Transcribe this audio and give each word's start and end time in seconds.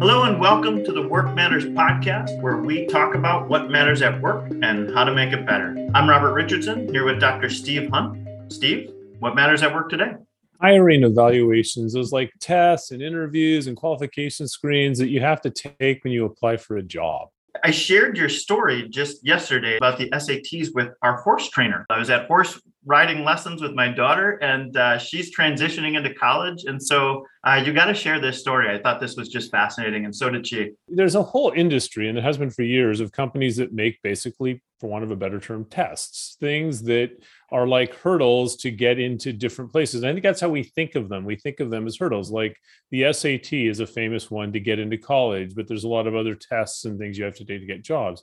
Hello, 0.00 0.22
and 0.22 0.40
welcome 0.40 0.82
to 0.82 0.92
the 0.92 1.06
Work 1.06 1.34
Matters 1.34 1.66
podcast, 1.66 2.40
where 2.40 2.56
we 2.56 2.86
talk 2.86 3.14
about 3.14 3.50
what 3.50 3.70
matters 3.70 4.00
at 4.00 4.18
work 4.22 4.50
and 4.62 4.90
how 4.94 5.04
to 5.04 5.12
make 5.12 5.34
it 5.34 5.44
better. 5.44 5.76
I'm 5.94 6.08
Robert 6.08 6.32
Richardson 6.32 6.88
here 6.88 7.04
with 7.04 7.20
Dr. 7.20 7.50
Steve 7.50 7.90
Hunt. 7.90 8.26
Steve, 8.50 8.94
what 9.18 9.34
matters 9.34 9.62
at 9.62 9.74
work 9.74 9.90
today? 9.90 10.12
Hiring 10.58 11.04
evaluations, 11.04 11.92
those 11.92 12.12
like 12.12 12.32
tests 12.40 12.92
and 12.92 13.02
interviews 13.02 13.66
and 13.66 13.76
qualification 13.76 14.48
screens 14.48 14.98
that 15.00 15.10
you 15.10 15.20
have 15.20 15.42
to 15.42 15.50
take 15.50 16.02
when 16.02 16.14
you 16.14 16.24
apply 16.24 16.56
for 16.56 16.78
a 16.78 16.82
job. 16.82 17.28
I 17.62 17.70
shared 17.70 18.16
your 18.16 18.30
story 18.30 18.88
just 18.88 19.22
yesterday 19.22 19.76
about 19.76 19.98
the 19.98 20.08
SATs 20.12 20.74
with 20.74 20.94
our 21.02 21.20
horse 21.20 21.50
trainer. 21.50 21.84
I 21.90 21.98
was 21.98 22.08
at 22.08 22.26
horse 22.26 22.58
riding 22.84 23.24
lessons 23.24 23.60
with 23.60 23.72
my 23.72 23.88
daughter, 23.88 24.32
and 24.42 24.76
uh, 24.76 24.98
she's 24.98 25.34
transitioning 25.36 25.96
into 25.96 26.14
college. 26.14 26.64
And 26.64 26.82
so 26.82 27.26
uh, 27.44 27.62
you 27.64 27.72
got 27.72 27.86
to 27.86 27.94
share 27.94 28.20
this 28.20 28.40
story. 28.40 28.74
I 28.74 28.80
thought 28.80 29.00
this 29.00 29.16
was 29.16 29.28
just 29.28 29.50
fascinating, 29.50 30.04
and 30.04 30.14
so 30.14 30.30
did 30.30 30.46
she. 30.46 30.70
There's 30.88 31.14
a 31.14 31.22
whole 31.22 31.52
industry, 31.54 32.08
and 32.08 32.16
it 32.16 32.24
has 32.24 32.38
been 32.38 32.50
for 32.50 32.62
years, 32.62 33.00
of 33.00 33.12
companies 33.12 33.56
that 33.56 33.72
make 33.72 34.00
basically, 34.02 34.62
for 34.78 34.88
want 34.88 35.04
of 35.04 35.10
a 35.10 35.16
better 35.16 35.38
term, 35.40 35.66
tests, 35.66 36.36
things 36.40 36.82
that 36.84 37.10
are 37.52 37.66
like 37.66 37.94
hurdles 37.96 38.56
to 38.56 38.70
get 38.70 38.98
into 38.98 39.32
different 39.32 39.72
places. 39.72 40.02
And 40.02 40.10
I 40.10 40.12
think 40.12 40.22
that's 40.22 40.40
how 40.40 40.48
we 40.48 40.62
think 40.62 40.94
of 40.94 41.08
them. 41.08 41.24
We 41.24 41.36
think 41.36 41.60
of 41.60 41.70
them 41.70 41.86
as 41.86 41.96
hurdles. 41.96 42.30
Like 42.30 42.56
the 42.90 43.12
SAT 43.12 43.52
is 43.52 43.80
a 43.80 43.86
famous 43.86 44.30
one 44.30 44.52
to 44.52 44.60
get 44.60 44.78
into 44.78 44.96
college, 44.96 45.54
but 45.54 45.66
there's 45.66 45.84
a 45.84 45.88
lot 45.88 46.06
of 46.06 46.14
other 46.14 46.34
tests 46.34 46.84
and 46.84 46.98
things 46.98 47.18
you 47.18 47.24
have 47.24 47.36
to 47.36 47.44
do 47.44 47.58
to 47.58 47.66
get 47.66 47.82
jobs. 47.82 48.22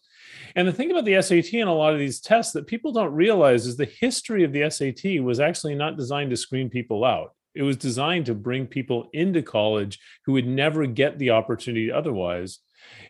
And 0.56 0.68
the 0.68 0.74
thing 0.74 0.92
about 0.92 1.06
the 1.06 1.22
SAT 1.22 1.54
and 1.54 1.70
a 1.70 1.74
lot 1.74 1.94
of 1.94 2.00
these 2.00 2.22
tests 2.22 2.54
that 2.54 2.68
people 2.68 2.92
don't 2.92 3.14
realize 3.14 3.66
is 3.66 3.78
the 3.78 3.86
history 4.00 4.44
of 4.44 4.54
the 4.60 4.70
SAT 4.70 5.24
was 5.24 5.40
actually 5.40 5.76
not 5.76 5.98
designed 5.98 6.30
to 6.32 6.38
screen 6.38 6.70
people 6.70 7.04
out. 7.04 7.34
It 7.56 7.64
was 7.64 7.78
designed 7.78 8.28
to 8.28 8.36
bring 8.36 8.68
people 8.68 9.10
into 9.14 9.42
college 9.42 10.00
who 10.26 10.34
would 10.34 10.48
never 10.48 10.86
get 10.86 11.18
the 11.18 11.32
opportunity 11.32 11.92
otherwise. 11.92 12.60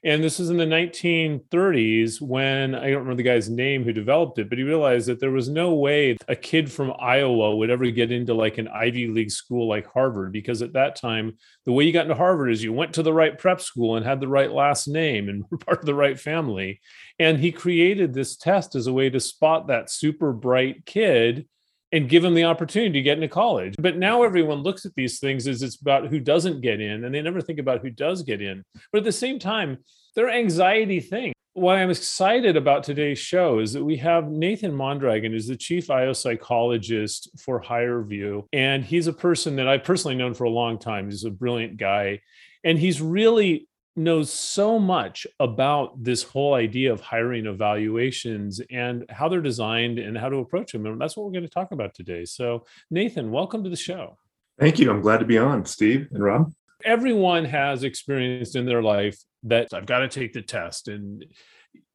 And 0.04 0.24
this 0.24 0.40
is 0.40 0.50
in 0.50 0.58
the 0.58 0.66
1930s 0.66 2.22
when 2.22 2.76
I 2.76 2.90
don't 2.90 3.00
remember 3.00 3.16
the 3.16 3.24
guy's 3.24 3.50
name 3.50 3.84
who 3.84 3.92
developed 3.92 4.40
it, 4.40 4.50
but 4.50 4.58
he 4.58 4.64
realized 4.64 5.08
that 5.08 5.20
there 5.20 5.32
was 5.32 5.50
no 5.50 5.74
way 5.74 6.18
a 6.28 6.36
kid 6.36 6.72
from 6.72 6.94
Iowa 7.00 7.56
would 7.56 7.70
ever 7.70 7.90
get 7.92 8.12
into 8.12 8.34
like 8.34 8.58
an 8.58 8.68
Ivy 8.68 9.08
League 9.08 9.32
school 9.32 9.68
like 9.68 9.88
Harvard, 9.92 10.32
because 10.32 10.62
at 10.62 10.74
that 10.74 10.96
time, 10.96 11.38
the 11.66 11.72
way 11.72 11.84
you 11.84 11.94
got 11.94 12.06
into 12.06 12.16
Harvard 12.16 12.52
is 12.52 12.64
you 12.64 12.74
went 12.74 12.94
to 12.94 13.04
the 13.04 13.14
right 13.14 13.38
prep 13.38 13.62
school 13.62 13.96
and 13.96 14.06
had 14.06 14.20
the 14.20 14.28
right 14.28 14.52
last 14.52 14.88
name 14.88 15.30
and 15.30 15.44
were 15.52 15.58
part 15.58 15.80
of 15.80 15.86
the 15.86 15.96
right 15.96 16.20
family. 16.20 16.80
And 17.20 17.40
he 17.40 17.52
created 17.52 18.14
this 18.14 18.36
test 18.36 18.76
as 18.76 18.88
a 18.88 18.94
way 18.94 19.10
to 19.10 19.20
spot 19.20 19.68
that 19.68 19.90
super 19.90 20.32
bright 20.32 20.86
kid 20.86 21.48
and 21.92 22.10
give 22.10 22.24
them 22.24 22.34
the 22.34 22.44
opportunity 22.44 22.94
to 22.94 23.02
get 23.02 23.18
into 23.18 23.28
college. 23.28 23.76
But 23.80 23.98
now 23.98 24.24
everyone 24.24 24.60
looks 24.60 24.86
at 24.86 24.94
these 24.96 25.20
things 25.20 25.48
as 25.48 25.62
it's 25.62 25.80
about 25.80 26.08
who 26.08 26.20
doesn't 26.20 26.62
get 26.62 26.82
in, 26.82 27.04
and 27.04 27.14
they 27.14 27.22
never 27.22 27.42
think 27.42 27.60
about 27.60 27.82
who 27.82 27.90
does 27.90 28.24
get 28.24 28.42
in. 28.42 28.64
But 28.92 29.00
at 29.00 29.04
the 29.06 29.12
same 29.12 29.40
time, 29.40 29.78
they're 30.16 30.30
anxiety 30.30 31.00
thing. 31.00 31.34
What 31.54 31.78
I'm 31.78 31.90
excited 31.90 32.56
about 32.56 32.84
today's 32.84 33.18
show 33.18 33.60
is 33.60 33.74
that 33.74 33.84
we 33.84 33.98
have 33.98 34.30
Nathan 34.30 34.76
Mondragon, 34.76 35.32
who's 35.32 35.48
the 35.48 35.56
chief 35.56 35.90
IO 35.90 36.14
psychologist 36.14 37.30
for 37.40 37.64
HireVue. 37.64 38.46
And 38.54 38.86
he's 38.86 39.08
a 39.08 39.14
person 39.14 39.56
that 39.56 39.68
I've 39.68 39.84
personally 39.84 40.16
known 40.16 40.36
for 40.36 40.44
a 40.44 40.52
long 40.52 40.78
time. 40.78 41.10
He's 41.10 41.24
a 41.24 41.32
brilliant 41.32 41.78
guy. 41.78 42.22
And 42.64 42.78
he's 42.78 43.02
really 43.02 43.68
knows 43.98 44.32
so 44.32 44.78
much 44.78 45.26
about 45.40 46.04
this 46.04 46.24
whole 46.24 46.54
idea 46.54 46.94
of 46.94 47.02
hiring 47.02 47.48
evaluations 47.48 48.62
and 48.70 49.06
how 49.10 49.28
they're 49.28 49.42
designed 49.42 49.98
and 49.98 50.18
how 50.18 50.30
to 50.30 50.38
approach 50.38 50.72
them. 50.72 50.86
And 50.86 51.02
that's 51.02 51.18
what 51.18 51.26
we're 51.26 51.34
going 51.34 51.44
to 51.44 51.50
talk 51.50 51.72
about 51.72 51.94
today. 51.94 52.24
So, 52.24 52.66
Nathan, 52.92 53.32
welcome 53.32 53.64
to 53.64 53.70
the 53.70 53.76
show. 53.76 54.18
Thank 54.60 54.80
you. 54.80 54.90
I'm 54.90 55.02
glad 55.02 55.18
to 55.18 55.26
be 55.26 55.38
on, 55.38 55.66
Steve 55.66 56.08
and 56.12 56.24
Rob. 56.24 56.54
Everyone 56.86 57.44
has 57.46 57.84
experienced 57.84 58.56
in 58.56 58.66
their 58.66 58.84
life 58.84 59.18
that 59.44 59.74
I've 59.74 59.86
got 59.86 60.00
to 60.00 60.08
take 60.08 60.34
the 60.34 60.42
test. 60.44 60.88
And 60.88 61.26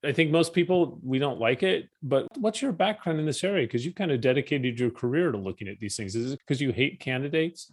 I 0.05 0.13
think 0.13 0.31
most 0.31 0.53
people, 0.53 0.99
we 1.05 1.19
don't 1.21 1.39
like 1.39 1.63
it. 1.63 1.89
But 2.03 2.27
what's 2.37 2.61
your 2.61 2.73
background 2.73 3.21
in 3.21 3.27
this 3.27 3.45
area? 3.45 3.67
Because 3.67 3.85
you've 3.85 3.95
kind 3.95 4.11
of 4.11 4.21
dedicated 4.21 4.79
your 4.79 4.91
career 4.91 5.31
to 5.31 5.39
looking 5.39 5.69
at 5.69 5.79
these 5.79 5.97
things. 5.97 6.17
Is 6.17 6.33
it 6.33 6.41
because 6.41 6.61
you 6.61 6.73
hate 6.73 6.99
candidates? 6.99 7.73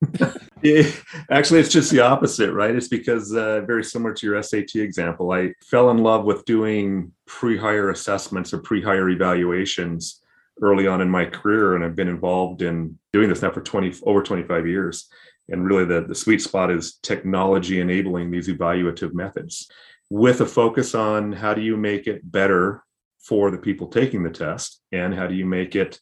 actually, 1.30 1.60
it's 1.60 1.72
just 1.72 1.90
the 1.90 2.00
opposite, 2.00 2.52
right? 2.52 2.74
It's 2.74 2.88
because 2.88 3.34
uh, 3.34 3.62
very 3.62 3.84
similar 3.84 4.14
to 4.14 4.26
your 4.26 4.42
SAT 4.42 4.76
example, 4.76 5.32
I 5.32 5.54
fell 5.64 5.90
in 5.90 5.98
love 5.98 6.24
with 6.24 6.44
doing 6.44 7.12
pre-hire 7.26 7.90
assessments 7.90 8.52
or 8.52 8.58
pre-hire 8.58 9.08
evaluations 9.08 10.20
early 10.62 10.86
on 10.86 11.00
in 11.00 11.08
my 11.08 11.24
career, 11.24 11.74
and 11.74 11.84
I've 11.84 11.96
been 11.96 12.08
involved 12.08 12.62
in 12.62 12.98
doing 13.12 13.28
this 13.28 13.42
now 13.42 13.50
for 13.50 13.62
20 13.62 13.94
over 14.04 14.22
25 14.22 14.66
years. 14.66 15.08
And 15.48 15.66
really, 15.66 15.84
the, 15.84 16.02
the 16.02 16.14
sweet 16.14 16.40
spot 16.40 16.70
is 16.70 16.98
technology 17.02 17.80
enabling 17.80 18.30
these 18.30 18.48
evaluative 18.48 19.12
methods 19.14 19.68
with 20.10 20.40
a 20.40 20.46
focus 20.46 20.94
on 20.94 21.32
how 21.32 21.54
do 21.54 21.60
you 21.60 21.76
make 21.76 22.06
it 22.06 22.30
better 22.30 22.84
for 23.18 23.50
the 23.50 23.58
people 23.58 23.86
taking 23.86 24.22
the 24.22 24.30
test 24.30 24.80
and 24.92 25.14
how 25.14 25.26
do 25.26 25.34
you 25.34 25.46
make 25.46 25.76
it 25.76 26.00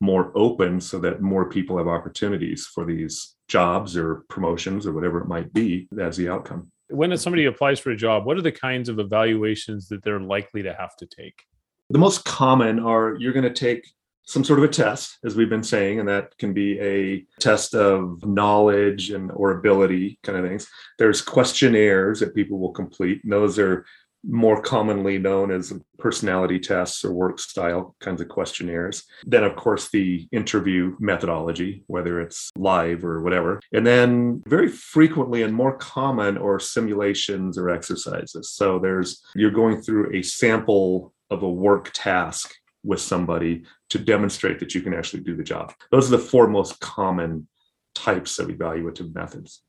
more 0.00 0.32
open 0.34 0.80
so 0.80 0.98
that 0.98 1.20
more 1.20 1.48
people 1.48 1.76
have 1.76 1.88
opportunities 1.88 2.66
for 2.66 2.86
these 2.86 3.36
jobs 3.50 3.96
or 3.96 4.24
promotions 4.28 4.86
or 4.86 4.92
whatever 4.92 5.20
it 5.20 5.26
might 5.26 5.52
be 5.52 5.88
as 6.00 6.16
the 6.16 6.28
outcome. 6.28 6.70
When 6.88 7.16
somebody 7.18 7.44
applies 7.44 7.78
for 7.78 7.90
a 7.90 7.96
job, 7.96 8.24
what 8.24 8.36
are 8.36 8.42
the 8.42 8.52
kinds 8.52 8.88
of 8.88 8.98
evaluations 8.98 9.88
that 9.88 10.02
they're 10.02 10.20
likely 10.20 10.62
to 10.62 10.72
have 10.72 10.96
to 10.96 11.06
take? 11.06 11.42
The 11.90 11.98
most 11.98 12.24
common 12.24 12.78
are 12.78 13.16
you're 13.18 13.32
going 13.32 13.52
to 13.52 13.52
take 13.52 13.86
some 14.24 14.44
sort 14.44 14.60
of 14.60 14.64
a 14.64 14.68
test 14.68 15.18
as 15.24 15.34
we've 15.34 15.50
been 15.50 15.64
saying 15.64 15.98
and 15.98 16.08
that 16.08 16.36
can 16.38 16.52
be 16.52 16.78
a 16.78 17.24
test 17.40 17.74
of 17.74 18.24
knowledge 18.24 19.10
and 19.10 19.32
or 19.32 19.58
ability 19.58 20.20
kind 20.22 20.38
of 20.38 20.44
things 20.46 20.68
there's 20.98 21.20
questionnaires 21.20 22.20
that 22.20 22.34
people 22.34 22.58
will 22.60 22.70
complete 22.70 23.20
and 23.24 23.32
those 23.32 23.58
are 23.58 23.84
more 24.24 24.60
commonly 24.60 25.18
known 25.18 25.50
as 25.50 25.72
personality 25.98 26.58
tests 26.58 27.04
or 27.04 27.12
work 27.12 27.38
style 27.38 27.94
kinds 28.00 28.20
of 28.20 28.28
questionnaires. 28.28 29.04
Then, 29.24 29.44
of 29.44 29.56
course, 29.56 29.90
the 29.90 30.28
interview 30.32 30.96
methodology, 31.00 31.84
whether 31.86 32.20
it's 32.20 32.50
live 32.56 33.04
or 33.04 33.22
whatever. 33.22 33.60
And 33.72 33.86
then, 33.86 34.42
very 34.46 34.68
frequently 34.68 35.42
and 35.42 35.54
more 35.54 35.76
common, 35.76 36.36
or 36.36 36.60
simulations 36.60 37.56
or 37.58 37.70
exercises. 37.70 38.50
So, 38.50 38.78
there's 38.78 39.22
you're 39.34 39.50
going 39.50 39.82
through 39.82 40.14
a 40.14 40.22
sample 40.22 41.12
of 41.30 41.42
a 41.42 41.50
work 41.50 41.90
task 41.94 42.54
with 42.82 43.00
somebody 43.00 43.64
to 43.90 43.98
demonstrate 43.98 44.58
that 44.58 44.74
you 44.74 44.80
can 44.80 44.94
actually 44.94 45.22
do 45.22 45.36
the 45.36 45.44
job. 45.44 45.72
Those 45.90 46.08
are 46.08 46.16
the 46.16 46.22
four 46.22 46.48
most 46.48 46.80
common 46.80 47.46
types 47.94 48.38
of 48.38 48.48
evaluative 48.48 49.14
methods. 49.14 49.62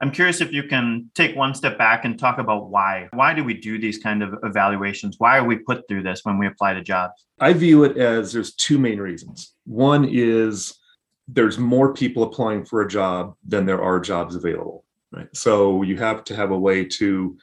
I'm 0.00 0.12
curious 0.12 0.40
if 0.40 0.52
you 0.52 0.62
can 0.62 1.10
take 1.14 1.34
one 1.34 1.54
step 1.54 1.76
back 1.76 2.04
and 2.04 2.18
talk 2.18 2.38
about 2.38 2.70
why. 2.70 3.08
Why 3.12 3.34
do 3.34 3.42
we 3.42 3.54
do 3.54 3.78
these 3.78 3.98
kind 3.98 4.22
of 4.22 4.34
evaluations? 4.44 5.16
Why 5.18 5.38
are 5.38 5.44
we 5.44 5.56
put 5.56 5.88
through 5.88 6.04
this 6.04 6.20
when 6.22 6.38
we 6.38 6.46
apply 6.46 6.74
to 6.74 6.82
jobs? 6.82 7.26
I 7.40 7.52
view 7.52 7.82
it 7.84 7.96
as 7.96 8.32
there's 8.32 8.54
two 8.54 8.78
main 8.78 9.00
reasons. 9.00 9.54
One 9.64 10.08
is 10.08 10.78
there's 11.26 11.58
more 11.58 11.92
people 11.92 12.22
applying 12.22 12.64
for 12.64 12.82
a 12.82 12.88
job 12.88 13.34
than 13.46 13.66
there 13.66 13.82
are 13.82 13.98
jobs 13.98 14.36
available, 14.36 14.84
right? 15.10 15.28
So 15.34 15.82
you 15.82 15.96
have 15.96 16.22
to 16.24 16.36
have 16.36 16.52
a 16.52 16.58
way 16.58 16.84
to 16.84 17.36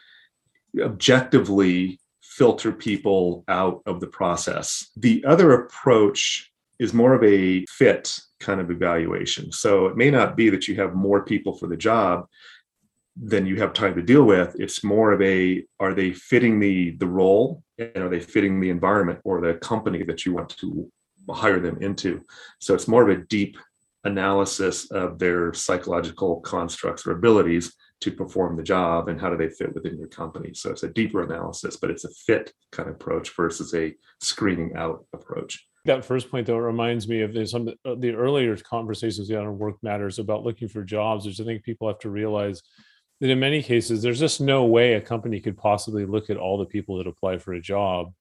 objectively 0.81 1.99
filter 2.21 2.71
people 2.71 3.43
out 3.47 3.81
of 3.85 3.99
the 3.99 4.07
process. 4.07 4.89
The 4.95 5.23
other 5.25 5.53
approach 5.53 6.51
is 6.79 6.93
more 6.93 7.13
of 7.13 7.23
a 7.23 7.65
fit 7.65 8.17
kind 8.39 8.59
of 8.59 8.71
evaluation. 8.71 9.51
So 9.51 9.87
it 9.87 9.97
may 9.97 10.11
not 10.11 10.35
be 10.35 10.49
that 10.49 10.67
you 10.67 10.75
have 10.75 10.93
more 10.93 11.23
people 11.23 11.57
for 11.57 11.67
the 11.67 11.77
job 11.77 12.27
than 13.15 13.45
you 13.45 13.55
have 13.57 13.73
time 13.73 13.95
to 13.95 14.01
deal 14.01 14.23
with. 14.23 14.55
It's 14.59 14.83
more 14.83 15.11
of 15.11 15.21
a 15.21 15.63
are 15.79 15.93
they 15.93 16.11
fitting 16.11 16.59
the 16.59 16.91
the 16.97 17.07
role 17.07 17.63
and 17.77 17.97
are 17.97 18.09
they 18.09 18.19
fitting 18.19 18.59
the 18.59 18.69
environment 18.69 19.19
or 19.23 19.41
the 19.41 19.55
company 19.55 20.03
that 20.03 20.25
you 20.25 20.33
want 20.33 20.49
to 20.57 20.91
hire 21.29 21.59
them 21.59 21.77
into. 21.81 22.21
So 22.59 22.73
it's 22.73 22.87
more 22.87 23.09
of 23.09 23.17
a 23.17 23.23
deep 23.23 23.57
analysis 24.03 24.91
of 24.91 25.17
their 25.17 25.53
psychological 25.53 26.39
constructs 26.41 27.07
or 27.07 27.11
abilities 27.11 27.73
to 28.01 28.11
perform 28.11 28.55
the 28.55 28.63
job 28.63 29.07
and 29.07 29.19
how 29.19 29.29
do 29.29 29.37
they 29.37 29.49
fit 29.49 29.73
within 29.73 29.97
your 29.97 30.09
company. 30.09 30.53
So 30.53 30.69
it's 30.69 30.83
a 30.83 30.89
deeper 30.89 31.23
analysis, 31.23 31.77
but 31.77 31.89
it's 31.89 32.03
a 32.03 32.09
fit 32.09 32.53
kind 32.71 32.89
of 32.89 32.95
approach 32.95 33.35
versus 33.35 33.73
a 33.73 33.95
screening 34.21 34.75
out 34.75 35.05
approach 35.13 35.65
that 35.85 36.05
first 36.05 36.29
point 36.29 36.47
though 36.47 36.57
reminds 36.57 37.07
me 37.07 37.21
of 37.21 37.49
some 37.49 37.69
of 37.85 38.01
the 38.01 38.13
earlier 38.13 38.55
conversations 38.57 39.29
we 39.29 39.35
had 39.35 39.45
on 39.45 39.57
work 39.57 39.75
matters 39.81 40.19
about 40.19 40.43
looking 40.43 40.67
for 40.67 40.83
jobs 40.83 41.25
which 41.25 41.39
i 41.39 41.43
think 41.43 41.63
people 41.63 41.87
have 41.87 41.99
to 41.99 42.09
realize 42.09 42.61
that 43.21 43.29
in 43.29 43.39
many 43.39 43.61
cases 43.61 44.01
there's 44.01 44.19
just 44.19 44.41
no 44.41 44.65
way 44.65 44.93
a 44.93 45.01
company 45.01 45.39
could 45.39 45.57
possibly 45.57 46.05
look 46.05 46.29
at 46.29 46.37
all 46.37 46.57
the 46.57 46.65
people 46.65 46.97
that 46.97 47.07
apply 47.07 47.37
for 47.37 47.53
a 47.53 47.61
job. 47.61 48.13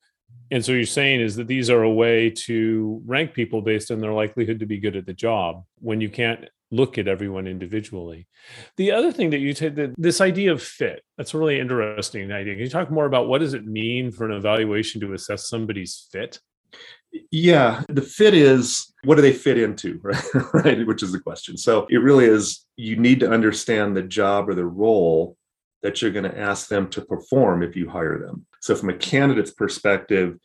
And 0.50 0.64
so 0.64 0.72
you're 0.72 0.87
saying 0.87 1.20
is 1.20 1.37
that 1.37 1.46
these 1.46 1.70
are 1.70 1.82
a 1.82 1.90
way 1.90 2.31
to 2.31 3.02
rank 3.06 3.34
people 3.34 3.62
based 3.62 3.90
on 3.90 4.00
their 4.00 4.12
likelihood 4.12 4.61
to 4.61 4.66
be 4.66 4.81
good 4.81 4.96
at 4.96 5.06
the 5.06 5.12
job 5.12 5.64
when 5.81 6.00
you 6.00 6.08
can't 6.08 6.49
look 6.70 6.99
at 6.99 7.08
everyone 7.08 7.46
individually. 7.46 8.26
The 8.76 8.93
other 8.93 9.12
thing 9.12 9.31
that 9.31 9.38
you 9.38 9.55
said 9.55 9.76
that 9.76 9.94
this 9.96 10.20
idea 10.20 10.52
of 10.52 10.62
fit 10.62 11.02
that's 11.16 11.34
a 11.34 11.38
really 11.38 11.61
interesting 11.61 12.32
idea. 12.32 12.55
Can 12.55 12.64
you 12.64 12.70
talk 12.70 12.90
more 12.90 13.06
about 13.06 13.28
what 13.28 13.38
does 13.38 13.55
it 13.55 13.66
mean 13.66 14.11
for 14.11 14.25
an 14.25 14.37
evaluation 14.37 15.00
to 15.02 15.12
assess 15.12 15.49
somebody's 15.49 16.08
fit 16.11 16.40
yeah, 17.31 17.82
the 17.88 18.02
fit 18.02 18.34
is 18.34 18.93
what 19.05 19.16
do 19.16 19.22
they 19.22 19.32
fit 19.32 19.58
into, 19.58 20.00
right? 20.02 20.25
right? 20.52 20.87
Which 20.87 21.02
is 21.02 21.12
the 21.12 21.20
question. 21.20 21.56
So 21.56 21.87
it 21.90 21.99
really 21.99 22.26
is 22.26 22.64
you 22.76 22.96
need 22.96 23.20
to 23.20 23.31
understand 23.31 23.96
the 23.96 24.02
job 24.02 24.49
or 24.49 24.55
the 24.55 24.66
role 24.66 25.37
that 25.82 26.00
you're 26.00 26.11
going 26.11 26.31
to 26.31 26.38
ask 26.38 26.69
them 26.69 26.88
to 26.88 27.02
perform 27.02 27.62
if 27.62 27.76
you 27.76 27.88
hire 27.88 28.19
them. 28.19 28.46
So, 28.61 28.75
from 28.75 28.88
a 28.88 28.96
candidate's 28.96 29.50
perspective, 29.50 30.38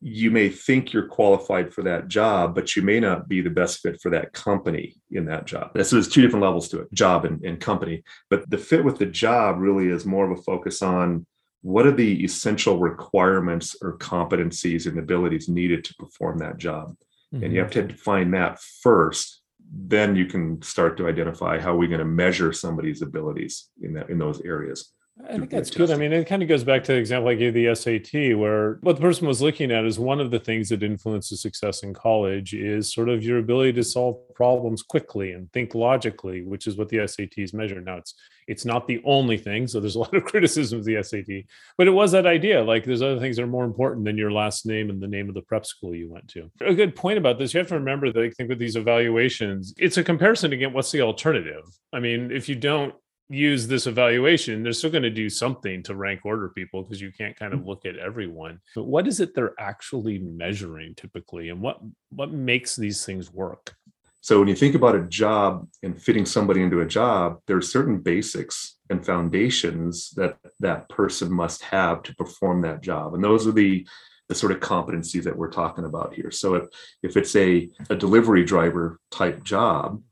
you 0.00 0.32
may 0.32 0.48
think 0.48 0.92
you're 0.92 1.06
qualified 1.06 1.72
for 1.72 1.82
that 1.82 2.08
job, 2.08 2.56
but 2.56 2.74
you 2.74 2.82
may 2.82 2.98
not 2.98 3.28
be 3.28 3.40
the 3.40 3.50
best 3.50 3.80
fit 3.80 4.00
for 4.00 4.10
that 4.10 4.32
company 4.32 4.96
in 5.12 5.26
that 5.26 5.46
job. 5.46 5.70
So 5.80 5.94
there's 5.94 6.08
two 6.08 6.22
different 6.22 6.42
levels 6.42 6.68
to 6.70 6.80
it 6.80 6.92
job 6.92 7.24
and, 7.24 7.44
and, 7.44 7.60
company. 7.60 8.02
But 8.28 8.50
the 8.50 8.58
fit 8.58 8.84
with 8.84 8.98
the 8.98 9.06
job 9.06 9.58
really 9.58 9.86
is 9.86 10.04
more 10.04 10.28
of 10.28 10.36
a 10.36 10.42
focus 10.42 10.82
on 10.82 11.24
what 11.62 11.86
are 11.86 11.92
the 11.92 12.24
essential 12.24 12.78
requirements 12.78 13.76
or 13.80 13.96
competencies 13.98 14.86
and 14.86 14.98
abilities 14.98 15.48
needed 15.48 15.84
to 15.84 15.94
perform 15.94 16.38
that 16.38 16.58
job. 16.58 16.96
Mm-hmm. 17.32 17.44
And 17.44 17.52
you 17.54 17.60
mm-hmm. 17.60 17.64
have 17.64 17.70
to 17.72 17.94
define 17.94 18.32
that 18.32 18.60
first. 18.60 19.42
Then 19.74 20.16
you 20.16 20.26
can 20.26 20.60
start 20.60 20.96
to 20.98 21.08
identify 21.08 21.58
how 21.58 21.74
we're 21.74 21.88
going 21.88 22.00
to 22.00 22.04
measure 22.04 22.52
somebody's 22.52 23.00
abilities 23.00 23.70
in 23.80 23.94
that 23.94 24.10
in 24.10 24.18
those 24.18 24.40
areas. 24.42 24.92
I 25.28 25.38
think 25.38 25.50
that's 25.50 25.70
good. 25.70 25.90
I 25.90 25.96
mean, 25.96 26.12
it 26.12 26.26
kind 26.26 26.42
of 26.42 26.48
goes 26.48 26.64
back 26.64 26.84
to 26.84 26.92
the 26.92 26.98
example 26.98 27.30
I 27.30 27.34
gave 27.34 27.54
the 27.54 27.74
SAT, 27.74 28.36
where 28.36 28.78
what 28.82 28.96
the 28.96 29.02
person 29.02 29.26
was 29.26 29.40
looking 29.40 29.70
at 29.70 29.84
is 29.84 29.98
one 29.98 30.20
of 30.20 30.30
the 30.30 30.38
things 30.38 30.68
that 30.70 30.82
influences 30.82 31.40
success 31.40 31.82
in 31.82 31.94
college 31.94 32.54
is 32.54 32.92
sort 32.92 33.08
of 33.08 33.22
your 33.22 33.38
ability 33.38 33.72
to 33.74 33.84
solve 33.84 34.16
problems 34.34 34.82
quickly 34.82 35.32
and 35.32 35.52
think 35.52 35.74
logically, 35.74 36.42
which 36.42 36.66
is 36.66 36.76
what 36.76 36.88
the 36.88 36.98
SATs 36.98 37.54
measure. 37.54 37.80
Now, 37.80 37.98
it's 37.98 38.14
it's 38.48 38.64
not 38.64 38.88
the 38.88 39.00
only 39.04 39.38
thing, 39.38 39.68
so 39.68 39.78
there's 39.78 39.94
a 39.94 39.98
lot 40.00 40.14
of 40.14 40.24
criticism 40.24 40.80
of 40.80 40.84
the 40.84 41.02
SAT, 41.02 41.44
but 41.78 41.86
it 41.86 41.92
was 41.92 42.12
that 42.12 42.26
idea. 42.26 42.62
Like, 42.62 42.84
there's 42.84 43.02
other 43.02 43.20
things 43.20 43.36
that 43.36 43.42
are 43.42 43.46
more 43.46 43.64
important 43.64 44.04
than 44.04 44.18
your 44.18 44.32
last 44.32 44.66
name 44.66 44.90
and 44.90 45.00
the 45.00 45.06
name 45.06 45.28
of 45.28 45.34
the 45.34 45.42
prep 45.42 45.64
school 45.64 45.94
you 45.94 46.10
went 46.10 46.28
to. 46.28 46.50
A 46.60 46.74
good 46.74 46.96
point 46.96 47.18
about 47.18 47.38
this, 47.38 47.54
you 47.54 47.58
have 47.58 47.68
to 47.68 47.74
remember 47.74 48.12
that 48.12 48.22
I 48.22 48.30
think 48.30 48.48
with 48.48 48.58
these 48.58 48.76
evaluations, 48.76 49.72
it's 49.78 49.96
a 49.96 50.04
comparison 50.04 50.52
against 50.52 50.74
what's 50.74 50.90
the 50.90 51.02
alternative. 51.02 51.64
I 51.92 52.00
mean, 52.00 52.32
if 52.32 52.48
you 52.48 52.56
don't 52.56 52.94
use 53.28 53.66
this 53.66 53.86
evaluation, 53.86 54.62
they're 54.62 54.72
still 54.72 54.90
going 54.90 55.02
to 55.02 55.10
do 55.10 55.30
something 55.30 55.82
to 55.84 55.94
rank 55.94 56.20
order 56.24 56.48
people 56.50 56.82
because 56.82 57.00
you 57.00 57.12
can't 57.12 57.36
kind 57.36 57.54
of 57.54 57.60
mm. 57.60 57.66
look 57.66 57.86
at 57.86 57.96
everyone. 57.96 58.60
But 58.74 58.84
what 58.84 59.06
is 59.06 59.20
it 59.20 59.34
they're 59.34 59.54
actually 59.58 60.18
measuring 60.18 60.94
typically, 60.94 61.48
and 61.48 61.60
what 61.60 61.80
what 62.10 62.32
makes 62.32 62.76
these 62.76 63.04
things 63.04 63.32
work? 63.32 63.74
So 64.20 64.38
when 64.38 64.46
you 64.46 64.54
think 64.54 64.76
about 64.76 64.94
a 64.94 65.02
job 65.08 65.66
and 65.82 66.00
fitting 66.00 66.24
somebody 66.24 66.62
into 66.62 66.80
a 66.80 66.86
job, 66.86 67.40
there 67.48 67.56
are 67.56 67.62
certain 67.62 67.98
basics 67.98 68.76
and 68.88 69.04
foundations 69.04 70.10
that 70.10 70.36
that 70.60 70.88
person 70.88 71.32
must 71.32 71.62
have 71.64 72.04
to 72.04 72.14
perform 72.14 72.62
that 72.62 72.82
job, 72.82 73.14
and 73.14 73.24
those 73.24 73.46
are 73.46 73.52
the 73.52 73.86
the 74.28 74.34
sort 74.34 74.52
of 74.52 74.60
competencies 74.60 75.24
that 75.24 75.36
we're 75.36 75.50
talking 75.50 75.84
about 75.84 76.14
here. 76.14 76.30
So 76.30 76.54
if 76.54 76.64
if 77.02 77.16
it's 77.16 77.34
a, 77.36 77.68
a 77.90 77.96
delivery 77.96 78.44
driver 78.44 79.00
type 79.10 79.42
job, 79.42 80.02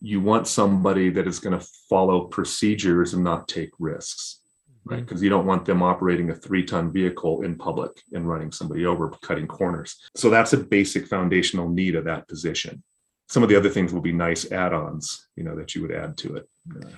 you 0.00 0.20
want 0.20 0.46
somebody 0.46 1.10
that 1.10 1.26
is 1.26 1.38
going 1.38 1.58
to 1.58 1.66
follow 1.88 2.22
procedures 2.22 3.14
and 3.14 3.22
not 3.22 3.48
take 3.48 3.70
risks 3.78 4.40
right? 4.84 5.00
Because 5.00 5.18
mm-hmm. 5.18 5.24
you 5.24 5.30
don't 5.30 5.46
want 5.46 5.64
them 5.64 5.82
operating 5.82 6.30
a 6.30 6.34
three 6.34 6.64
ton 6.64 6.92
vehicle 6.92 7.42
in 7.42 7.56
public 7.56 7.90
and 8.12 8.28
running 8.28 8.52
somebody 8.52 8.86
over 8.86 9.10
cutting 9.22 9.46
corners. 9.46 9.96
So 10.16 10.30
that's 10.30 10.52
a 10.52 10.58
basic 10.58 11.06
foundational 11.06 11.68
need 11.68 11.94
of 11.94 12.04
that 12.04 12.28
position. 12.28 12.82
Some 13.28 13.44
of 13.44 13.48
the 13.48 13.54
other 13.54 13.68
things 13.68 13.92
will 13.92 14.00
be 14.00 14.12
nice 14.12 14.50
add-ons 14.50 15.28
you 15.36 15.44
know 15.44 15.54
that 15.54 15.74
you 15.74 15.82
would 15.82 15.92
add 15.92 16.18
to 16.18 16.34
it. 16.34 16.48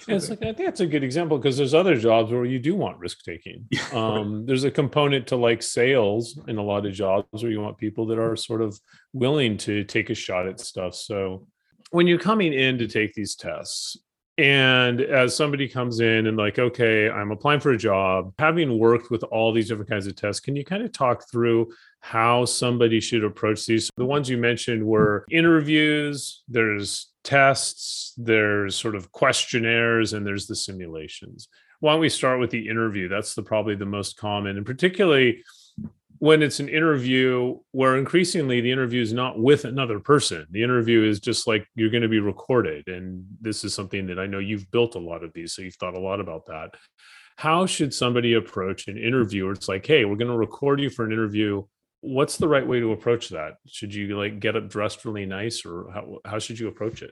It's 0.08 0.30
like, 0.30 0.42
i 0.42 0.46
think 0.46 0.56
that's 0.56 0.80
a 0.80 0.86
good 0.86 1.04
example 1.04 1.36
because 1.36 1.58
there's 1.58 1.74
other 1.74 1.94
jobs 1.94 2.32
where 2.32 2.46
you 2.46 2.58
do 2.58 2.74
want 2.74 2.98
risk 2.98 3.22
taking. 3.22 3.68
Um, 3.92 4.46
there's 4.46 4.64
a 4.64 4.70
component 4.70 5.26
to 5.26 5.36
like 5.36 5.62
sales 5.62 6.38
in 6.48 6.56
a 6.56 6.62
lot 6.62 6.86
of 6.86 6.94
jobs 6.94 7.26
where 7.42 7.52
you 7.52 7.60
want 7.60 7.76
people 7.76 8.06
that 8.06 8.18
are 8.18 8.34
sort 8.36 8.62
of 8.62 8.78
willing 9.12 9.58
to 9.58 9.84
take 9.84 10.08
a 10.08 10.14
shot 10.14 10.48
at 10.48 10.58
stuff. 10.58 10.94
So 10.94 11.46
when 11.92 12.06
you're 12.06 12.18
coming 12.18 12.52
in 12.52 12.78
to 12.78 12.86
take 12.86 13.14
these 13.14 13.34
tests 13.34 13.96
and 14.38 15.00
as 15.00 15.36
somebody 15.36 15.68
comes 15.68 16.00
in 16.00 16.26
and 16.26 16.38
like 16.38 16.58
okay 16.58 17.10
i'm 17.10 17.30
applying 17.30 17.60
for 17.60 17.72
a 17.72 17.78
job 17.78 18.32
having 18.38 18.78
worked 18.78 19.10
with 19.10 19.22
all 19.24 19.52
these 19.52 19.68
different 19.68 19.90
kinds 19.90 20.06
of 20.06 20.16
tests 20.16 20.40
can 20.40 20.56
you 20.56 20.64
kind 20.64 20.82
of 20.82 20.90
talk 20.90 21.30
through 21.30 21.68
how 22.02 22.44
somebody 22.44 22.98
should 23.00 23.22
approach 23.22 23.64
these? 23.64 23.88
The 23.96 24.04
ones 24.04 24.28
you 24.28 24.36
mentioned 24.36 24.84
were 24.84 25.24
interviews 25.30 26.42
there's 26.48 27.12
tests 27.22 28.12
there's 28.16 28.74
sort 28.74 28.96
of 28.96 29.12
questionnaires 29.12 30.12
and 30.12 30.26
there's 30.26 30.48
the 30.48 30.56
simulations. 30.56 31.48
Why 31.78 31.92
don't 31.92 32.00
we 32.00 32.08
start 32.08 32.40
with 32.40 32.50
the 32.50 32.68
interview? 32.68 33.08
That's 33.08 33.34
the 33.34 33.42
probably 33.42 33.76
the 33.76 33.86
most 33.86 34.16
common 34.16 34.56
and 34.56 34.66
particularly 34.66 35.44
when 36.22 36.40
it's 36.40 36.60
an 36.60 36.68
interview 36.68 37.58
where 37.72 37.96
increasingly 37.96 38.60
the 38.60 38.70
interview 38.70 39.02
is 39.02 39.12
not 39.12 39.40
with 39.40 39.64
another 39.64 39.98
person. 39.98 40.46
The 40.52 40.62
interview 40.62 41.02
is 41.02 41.18
just 41.18 41.48
like 41.48 41.66
you're 41.74 41.90
going 41.90 42.04
to 42.04 42.08
be 42.08 42.20
recorded 42.20 42.86
and 42.86 43.26
this 43.40 43.64
is 43.64 43.74
something 43.74 44.06
that 44.06 44.20
i 44.20 44.26
know 44.28 44.38
you've 44.38 44.70
built 44.70 44.94
a 44.94 45.00
lot 45.00 45.24
of 45.24 45.32
these 45.32 45.52
so 45.52 45.62
you've 45.62 45.74
thought 45.74 45.96
a 45.96 45.98
lot 45.98 46.20
about 46.20 46.46
that. 46.46 46.76
How 47.38 47.66
should 47.66 47.92
somebody 47.92 48.34
approach 48.34 48.86
an 48.86 48.98
interview 48.98 49.50
it's 49.50 49.66
like 49.68 49.84
hey 49.84 50.04
we're 50.04 50.14
going 50.14 50.30
to 50.30 50.36
record 50.36 50.78
you 50.80 50.90
for 50.90 51.04
an 51.04 51.10
interview. 51.10 51.64
What's 52.02 52.36
the 52.36 52.46
right 52.46 52.68
way 52.68 52.78
to 52.78 52.92
approach 52.92 53.30
that? 53.30 53.54
Should 53.66 53.92
you 53.92 54.16
like 54.16 54.38
get 54.38 54.54
up 54.54 54.68
dressed 54.68 55.04
really 55.04 55.26
nice 55.26 55.66
or 55.66 55.90
how, 55.92 56.18
how 56.24 56.38
should 56.38 56.56
you 56.56 56.68
approach 56.68 57.02
it? 57.02 57.10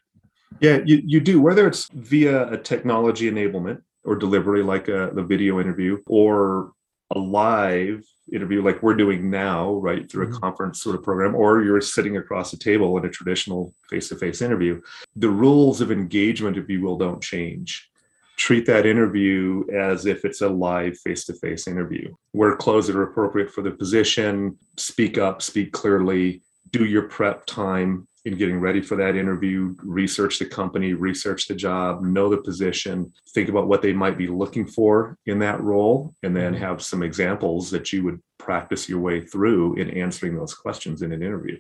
Yeah 0.61 0.83
you, 0.87 1.03
you 1.05 1.19
do 1.19 1.43
whether 1.43 1.67
it's 1.67 1.89
via 1.93 2.49
a 2.53 2.57
technology 2.57 3.29
enablement 3.29 3.83
or 4.05 4.15
delivery 4.15 4.63
like 4.63 4.87
a, 4.87 5.11
the 5.13 5.25
video 5.25 5.59
interview 5.59 5.99
or 6.07 6.75
a 7.15 7.19
live 7.19 8.05
interview 8.33 8.63
like 8.63 8.83
we're 8.83 8.95
doing 8.95 9.31
now, 9.31 9.75
right, 9.75 10.11
through 10.11 10.25
a 10.25 10.29
mm-hmm. 10.29 10.39
conference 10.39 10.83
sort 10.83 10.97
of 10.97 11.03
program, 11.03 11.35
or 11.35 11.63
you're 11.63 11.81
sitting 11.81 12.17
across 12.17 12.53
a 12.53 12.59
table 12.59 12.97
in 12.99 13.05
a 13.05 13.11
traditional 13.11 13.75
face 13.89 14.09
to 14.09 14.17
face 14.17 14.43
interview, 14.43 14.81
the 15.17 15.29
rules 15.29 15.81
of 15.81 15.91
engagement, 15.91 16.57
if 16.57 16.69
you 16.69 16.81
will, 16.81 16.97
don't 16.97 17.23
change. 17.23 17.89
Treat 18.37 18.65
that 18.67 18.87
interview 18.87 19.65
as 19.73 20.07
if 20.07 20.25
it's 20.25 20.41
a 20.41 20.49
live 20.49 20.97
face 20.99 21.25
to 21.27 21.35
face 21.35 21.67
interview. 21.67 22.15
Wear 22.33 22.57
clothes 22.57 22.87
that 22.87 22.97
are 22.97 23.03
appropriate 23.03 23.51
for 23.51 23.63
the 23.63 23.73
position, 23.73 24.57
speak 24.77 25.19
up, 25.19 25.43
speak 25.43 25.73
clearly, 25.73 26.43
do 26.71 26.85
your 26.85 27.03
prep 27.03 27.45
time 27.47 28.07
in 28.25 28.37
getting 28.37 28.61
ready 28.61 28.83
for 28.83 28.97
that 28.97 29.17
interview, 29.17 29.75
research 29.83 30.39
the 30.39 30.45
company, 30.45 30.93
research 30.93 31.49
the 31.49 31.55
job, 31.55 32.03
know 32.03 32.29
the 32.29 32.37
position, 32.37 33.13
think 33.31 33.49
about 33.49 33.67
what 33.67 33.81
they 33.83 33.93
might 33.93 34.19
be 34.19 34.27
looking 34.27 34.67
for 34.67 35.17
in 35.27 35.39
that 35.39 35.61
role, 35.63 36.15
and 36.23 36.37
then 36.37 36.53
mm-hmm. 36.53 36.63
have 36.63 36.83
some 36.83 37.03
examples 37.03 37.71
that 37.71 37.93
you 37.93 38.05
would 38.05 38.21
practice 38.39 38.89
your 38.89 39.01
way 39.01 39.21
through 39.21 39.75
in 39.77 39.91
answering 39.91 40.37
those 40.37 40.55
questions 40.55 41.03
in 41.03 41.13
an 41.13 41.23
interview. 41.23 41.59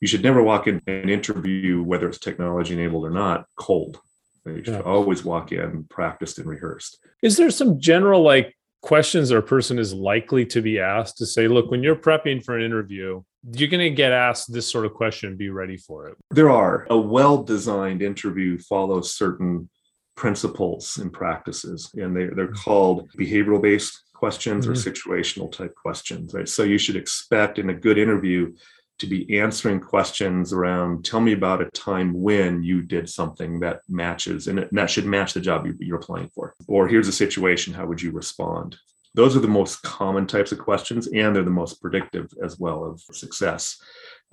You 0.00 0.08
should 0.08 0.22
never 0.22 0.42
walk 0.42 0.66
in 0.66 0.82
an 0.86 1.08
interview, 1.08 1.82
whether 1.82 2.08
it's 2.08 2.18
technology 2.18 2.74
enabled 2.74 3.06
or 3.06 3.10
not, 3.10 3.46
cold. 3.56 3.98
You 4.44 4.62
should 4.62 4.74
yeah. 4.74 4.80
always 4.80 5.24
walk 5.24 5.52
in 5.52 5.84
practiced 5.84 6.38
and 6.38 6.46
rehearsed. 6.46 6.98
Is 7.22 7.36
there 7.36 7.50
some 7.50 7.80
general 7.80 8.22
like 8.22 8.54
questions 8.82 9.30
a 9.32 9.42
person 9.42 9.78
is 9.78 9.92
likely 9.92 10.46
to 10.46 10.62
be 10.62 10.78
asked 10.78 11.18
to 11.18 11.26
say, 11.26 11.48
look, 11.48 11.70
when 11.70 11.82
you're 11.82 11.96
prepping 11.96 12.44
for 12.44 12.56
an 12.56 12.64
interview, 12.64 13.22
you're 13.52 13.68
going 13.68 13.80
to 13.80 13.90
get 13.90 14.12
asked 14.12 14.52
this 14.52 14.70
sort 14.70 14.86
of 14.86 14.94
question 14.94 15.36
be 15.36 15.50
ready 15.50 15.76
for 15.76 16.08
it. 16.08 16.16
There 16.30 16.50
are 16.50 16.86
a 16.90 16.98
well-designed 16.98 18.02
interview 18.02 18.58
follows 18.58 19.14
certain 19.14 19.68
principles 20.16 20.96
and 20.96 21.12
practices 21.12 21.90
and 21.94 22.16
they, 22.16 22.26
they're 22.26 22.48
called 22.48 23.10
behavioral 23.18 23.60
based 23.60 24.02
questions 24.14 24.66
mm-hmm. 24.66 24.72
or 24.72 24.74
situational 24.74 25.52
type 25.52 25.74
questions 25.74 26.32
right? 26.32 26.48
So 26.48 26.62
you 26.62 26.78
should 26.78 26.96
expect 26.96 27.58
in 27.58 27.68
a 27.68 27.74
good 27.74 27.98
interview 27.98 28.54
to 28.98 29.06
be 29.06 29.38
answering 29.38 29.78
questions 29.78 30.54
around 30.54 31.04
tell 31.04 31.20
me 31.20 31.32
about 31.32 31.60
a 31.60 31.70
time 31.70 32.14
when 32.14 32.62
you 32.62 32.80
did 32.80 33.08
something 33.08 33.60
that 33.60 33.80
matches 33.88 34.46
and, 34.46 34.66
that 34.72 34.90
should 34.90 35.04
match 35.04 35.34
the 35.34 35.40
job 35.40 35.66
you're 35.80 35.98
applying 35.98 36.30
for. 36.30 36.54
Or 36.66 36.88
here's 36.88 37.08
a 37.08 37.12
situation. 37.12 37.74
How 37.74 37.84
would 37.86 38.00
you 38.00 38.10
respond 38.10 38.78
those 39.16 39.34
are 39.34 39.40
the 39.40 39.48
most 39.48 39.82
common 39.82 40.26
types 40.26 40.52
of 40.52 40.58
questions, 40.58 41.08
and 41.08 41.34
they're 41.34 41.42
the 41.42 41.50
most 41.50 41.80
predictive 41.80 42.30
as 42.44 42.58
well 42.58 42.84
of 42.84 43.00
success. 43.00 43.80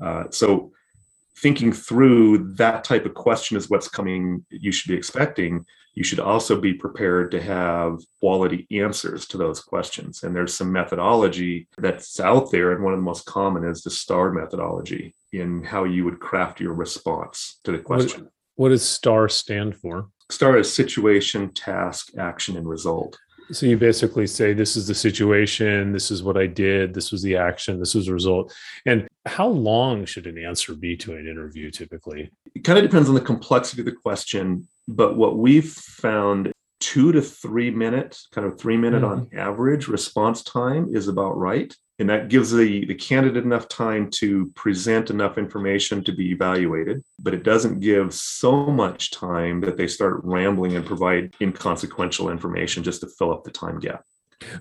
Uh, 0.02 0.26
so, 0.30 0.72
thinking 1.38 1.72
through 1.72 2.54
that 2.56 2.84
type 2.84 3.06
of 3.06 3.14
question 3.14 3.58
is 3.58 3.70
what's 3.70 3.88
coming, 3.88 4.46
you 4.50 4.72
should 4.72 4.90
be 4.90 4.98
expecting. 4.98 5.66
You 5.96 6.04
should 6.04 6.20
also 6.20 6.60
be 6.60 6.74
prepared 6.74 7.32
to 7.32 7.42
have 7.42 8.00
quality 8.20 8.68
answers 8.72 9.26
to 9.28 9.38
those 9.38 9.62
questions. 9.62 10.24
And 10.24 10.36
there's 10.36 10.54
some 10.54 10.72
methodology 10.72 11.68
that's 11.78 12.20
out 12.20 12.52
there. 12.52 12.72
And 12.72 12.84
one 12.84 12.94
of 12.94 13.00
the 13.00 13.04
most 13.04 13.26
common 13.26 13.64
is 13.64 13.84
the 13.84 13.92
STAR 13.92 14.32
methodology 14.32 15.16
in 15.32 15.64
how 15.64 15.84
you 15.84 16.04
would 16.06 16.20
craft 16.20 16.60
your 16.60 16.74
response 16.74 17.60
to 17.64 17.72
the 17.72 17.80
question. 17.80 18.24
What, 18.24 18.32
what 18.56 18.70
does 18.70 18.88
STAR 18.88 19.30
stand 19.30 19.78
for? 19.78 20.10
STAR 20.30 20.58
is 20.58 20.74
situation, 20.74 21.54
task, 21.54 22.12
action, 22.18 22.58
and 22.58 22.68
result. 22.68 23.18
So 23.52 23.66
you 23.66 23.78
basically 23.78 24.28
say, 24.28 24.54
this 24.54 24.76
is 24.76 24.88
the 24.88 24.96
situation, 24.96 25.92
this 25.92 26.12
is 26.12 26.24
what 26.24 26.38
I 26.38 26.48
did, 26.48 26.94
this 26.94 27.12
was 27.12 27.22
the 27.22 27.36
action, 27.36 27.80
this 27.80 27.94
was 27.94 28.06
the 28.06 28.14
result. 28.14 28.54
And 28.86 29.08
how 29.26 29.48
long 29.48 30.06
should 30.06 30.28
an 30.28 30.38
answer 30.38 30.74
be 30.74 30.96
to 30.98 31.16
an 31.16 31.28
interview 31.28 31.70
typically? 31.70 32.32
It 32.56 32.64
kind 32.64 32.80
of 32.80 32.86
depends 32.86 33.10
on 33.10 33.16
the 33.16 33.22
complexity 33.22 33.82
of 33.82 33.86
the 33.86 33.92
question. 33.92 34.68
But 34.88 35.18
what 35.18 35.38
we've 35.38 35.72
found 35.72 36.53
two 36.84 37.14
to 37.14 37.22
three 37.22 37.72
minutes, 37.72 38.28
kind 38.34 38.46
of 38.46 38.60
three 38.60 38.76
minute 38.76 39.06
on 39.06 39.14
Mm-hmm. 39.22 39.40
average 39.40 39.88
response 39.88 40.44
time 40.44 40.94
is 40.94 41.08
about 41.08 41.38
right. 41.38 41.74
And 42.00 42.10
that 42.10 42.28
gives 42.28 42.52
the, 42.52 42.86
the 42.86 42.96
candidate 42.96 43.46
enough 43.46 43.70
time 43.70 44.10
to 44.16 44.48
present 44.56 45.10
enough 45.10 45.38
information 45.38 46.04
to 46.04 46.12
be 46.12 46.32
evaluated, 46.32 47.02
but 47.20 47.34
it 47.34 47.44
doesn't 47.44 47.80
give 47.80 48.14
so 48.14 48.66
much 48.66 49.12
time 49.12 49.62
that 49.62 49.78
they 49.78 49.88
start 49.88 50.20
rambling 50.26 50.76
and 50.76 50.86
provide 50.86 51.34
inconsequential 51.40 52.30
information 52.30 52.84
just 52.84 53.00
to 53.02 53.08
fill 53.08 53.32
up 53.32 53.46
the 53.46 53.52
time 53.52 53.80
gap. 53.80 54.04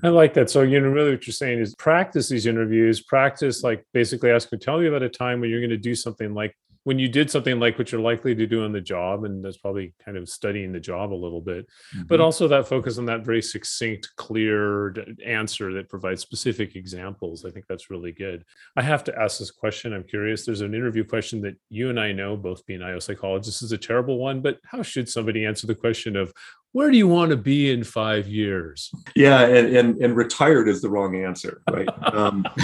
I 0.05 0.09
like 0.11 0.35
that. 0.35 0.49
So, 0.49 0.63
you 0.63 0.79
know, 0.79 0.91
really 0.91 1.11
what 1.11 1.27
you're 1.27 1.35
saying 1.35 1.59
is 1.59 1.75
practice 1.75 2.29
these 2.29 2.47
interviews, 2.47 3.03
practice 3.03 3.65
like 3.65 3.85
basically 3.93 4.31
asking, 4.31 4.61
tell 4.61 4.79
me 4.79 4.87
about 4.87 5.03
a 5.03 5.09
time 5.09 5.41
when 5.41 5.51
you're 5.51 5.61
going 5.61 5.71
to 5.71 5.77
do 5.77 5.97
something 5.97 6.35
like 6.35 6.55
when 6.85 6.99
you 6.99 7.09
did 7.09 7.31
something 7.31 7.61
like 7.61 7.79
what 7.79 7.93
you're 7.93 8.01
likely 8.01 8.35
to 8.35 8.47
do 8.47 8.65
on 8.65 8.73
the 8.73 8.81
job. 8.81 9.25
And 9.25 9.45
that's 9.45 9.57
probably 9.57 9.95
kind 10.05 10.17
of 10.17 10.29
studying 10.29 10.73
the 10.73 10.81
job 10.81 11.13
a 11.13 11.15
little 11.15 11.41
bit, 11.41 11.67
but 12.07 12.17
mm-hmm. 12.17 12.25
also 12.25 12.49
that 12.49 12.69
focus 12.69 12.99
on 12.99 13.07
that 13.07 13.25
very 13.25 13.43
succinct, 13.43 14.11
clear 14.17 14.95
answer 15.25 15.73
that 15.75 15.89
provides 15.89 16.23
specific 16.23 16.77
examples. 16.77 17.45
I 17.45 17.51
think 17.51 17.67
that's 17.69 17.91
really 17.91 18.13
good. 18.13 18.45
I 18.77 18.83
have 18.83 19.05
to 19.05 19.19
ask 19.19 19.39
this 19.39 19.51
question. 19.51 19.93
I'm 19.93 20.05
curious. 20.05 20.45
There's 20.45 20.61
an 20.61 20.75
interview 20.75 21.05
question 21.05 21.41
that 21.43 21.57
you 21.69 21.91
and 21.91 22.01
I 22.01 22.13
know, 22.13 22.37
both 22.37 22.67
being 22.67 22.83
IO 22.83 22.99
psychologists, 22.99 23.63
is 23.63 23.73
a 23.73 23.79
terrible 23.79 24.19
one, 24.19 24.41
but 24.41 24.59
how 24.65 24.83
should 24.83 25.09
somebody 25.09 25.47
answer 25.47 25.67
the 25.67 25.75
question 25.75 26.17
of 26.17 26.33
where 26.73 26.91
do 26.91 26.97
you 26.97 27.07
want 27.07 27.31
to 27.31 27.37
be 27.37 27.71
in 27.71 27.85
five 27.85 28.27
years? 28.27 28.91
Yeah, 29.15 29.43
and, 29.47 29.77
and 29.77 30.03
and 30.03 30.17
retired 30.17 30.69
is 30.69 30.81
the 30.81 30.91
wrong 30.91 31.17
answer, 31.17 31.63
right? 31.71 31.89
um, 32.15 32.45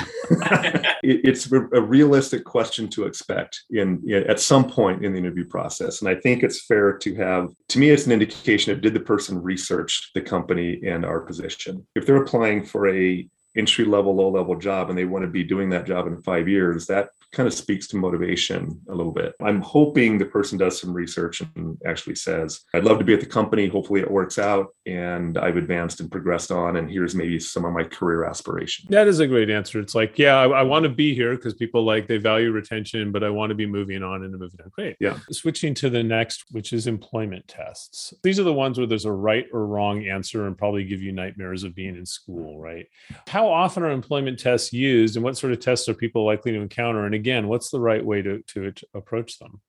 it- 1.02 1.20
it's 1.24 1.50
a 1.52 1.60
a 1.72 1.80
realistic 1.80 2.44
question 2.44 2.88
to 2.88 3.04
expect 3.04 3.62
in, 3.70 4.02
in 4.06 4.24
at 4.24 4.40
some 4.40 4.68
point 4.68 5.04
in 5.04 5.12
the 5.12 5.18
interview 5.18 5.44
process, 5.46 6.00
and 6.00 6.08
I 6.08 6.14
think 6.14 6.42
it's 6.42 6.64
fair 6.66 6.96
to 6.98 7.14
have. 7.16 7.48
To 7.68 7.78
me, 7.78 7.90
it's 7.90 8.06
an 8.06 8.12
indication 8.12 8.72
of 8.72 8.80
did 8.80 8.94
the 8.94 9.00
person 9.00 9.42
research 9.42 10.10
the 10.14 10.20
company 10.20 10.80
and 10.86 11.04
our 11.04 11.20
position. 11.20 11.86
If 11.94 12.06
they're 12.06 12.22
applying 12.22 12.64
for 12.64 12.88
a 12.88 13.28
entry 13.56 13.84
level, 13.84 14.14
low 14.14 14.30
level 14.30 14.56
job, 14.56 14.88
and 14.88 14.98
they 14.98 15.04
want 15.04 15.24
to 15.24 15.30
be 15.30 15.42
doing 15.44 15.70
that 15.70 15.86
job 15.86 16.06
in 16.06 16.22
five 16.22 16.48
years, 16.48 16.86
that 16.86 17.08
kind 17.32 17.46
of 17.46 17.52
speaks 17.52 17.86
to 17.88 17.96
motivation 17.96 18.80
a 18.88 18.94
little 18.94 19.12
bit. 19.12 19.34
I'm 19.42 19.60
hoping 19.60 20.16
the 20.16 20.24
person 20.24 20.58
does 20.58 20.80
some 20.80 20.92
research 20.92 21.42
and 21.56 21.76
actually 21.86 22.14
says, 22.14 22.60
I'd 22.74 22.84
love 22.84 22.98
to 22.98 23.04
be 23.04 23.14
at 23.14 23.20
the 23.20 23.26
company. 23.26 23.68
Hopefully 23.68 24.00
it 24.00 24.10
works 24.10 24.38
out 24.38 24.68
and 24.86 25.36
I've 25.36 25.56
advanced 25.56 26.00
and 26.00 26.10
progressed 26.10 26.50
on. 26.50 26.76
And 26.76 26.90
here's 26.90 27.14
maybe 27.14 27.38
some 27.38 27.64
of 27.64 27.72
my 27.72 27.84
career 27.84 28.24
aspirations. 28.24 28.88
That 28.88 29.08
is 29.08 29.20
a 29.20 29.26
great 29.26 29.50
answer. 29.50 29.78
It's 29.78 29.94
like, 29.94 30.18
yeah, 30.18 30.36
I, 30.36 30.48
I 30.48 30.62
want 30.62 30.84
to 30.84 30.88
be 30.88 31.14
here 31.14 31.36
because 31.36 31.54
people 31.54 31.84
like 31.84 32.08
they 32.08 32.16
value 32.16 32.50
retention, 32.50 33.12
but 33.12 33.22
I 33.22 33.30
want 33.30 33.50
to 33.50 33.54
be 33.54 33.66
moving 33.66 34.02
on 34.02 34.24
and 34.24 34.32
moving 34.32 34.60
on. 34.62 34.70
Great. 34.70 34.96
Yeah. 34.98 35.18
Switching 35.30 35.74
to 35.74 35.90
the 35.90 36.02
next, 36.02 36.46
which 36.50 36.72
is 36.72 36.86
employment 36.86 37.46
tests. 37.46 38.14
These 38.22 38.40
are 38.40 38.44
the 38.44 38.54
ones 38.54 38.78
where 38.78 38.86
there's 38.86 39.04
a 39.04 39.12
right 39.12 39.46
or 39.52 39.66
wrong 39.66 40.06
answer 40.06 40.46
and 40.46 40.56
probably 40.56 40.84
give 40.84 41.02
you 41.02 41.12
nightmares 41.12 41.62
of 41.62 41.74
being 41.74 41.96
in 41.96 42.06
school, 42.06 42.58
right? 42.58 42.86
How 43.26 43.48
often 43.48 43.82
are 43.82 43.90
employment 43.90 44.38
tests 44.38 44.72
used 44.72 45.16
and 45.16 45.24
what 45.24 45.36
sort 45.36 45.52
of 45.52 45.60
tests 45.60 45.88
are 45.88 45.94
people 45.94 46.24
likely 46.24 46.52
to 46.52 46.60
encounter? 46.60 47.04
And 47.04 47.17
again, 47.18 47.48
what's 47.48 47.70
the 47.70 47.80
right 47.80 48.04
way 48.04 48.22
to, 48.22 48.42
to, 48.48 48.72
approach 48.94 49.38
them? 49.38 49.60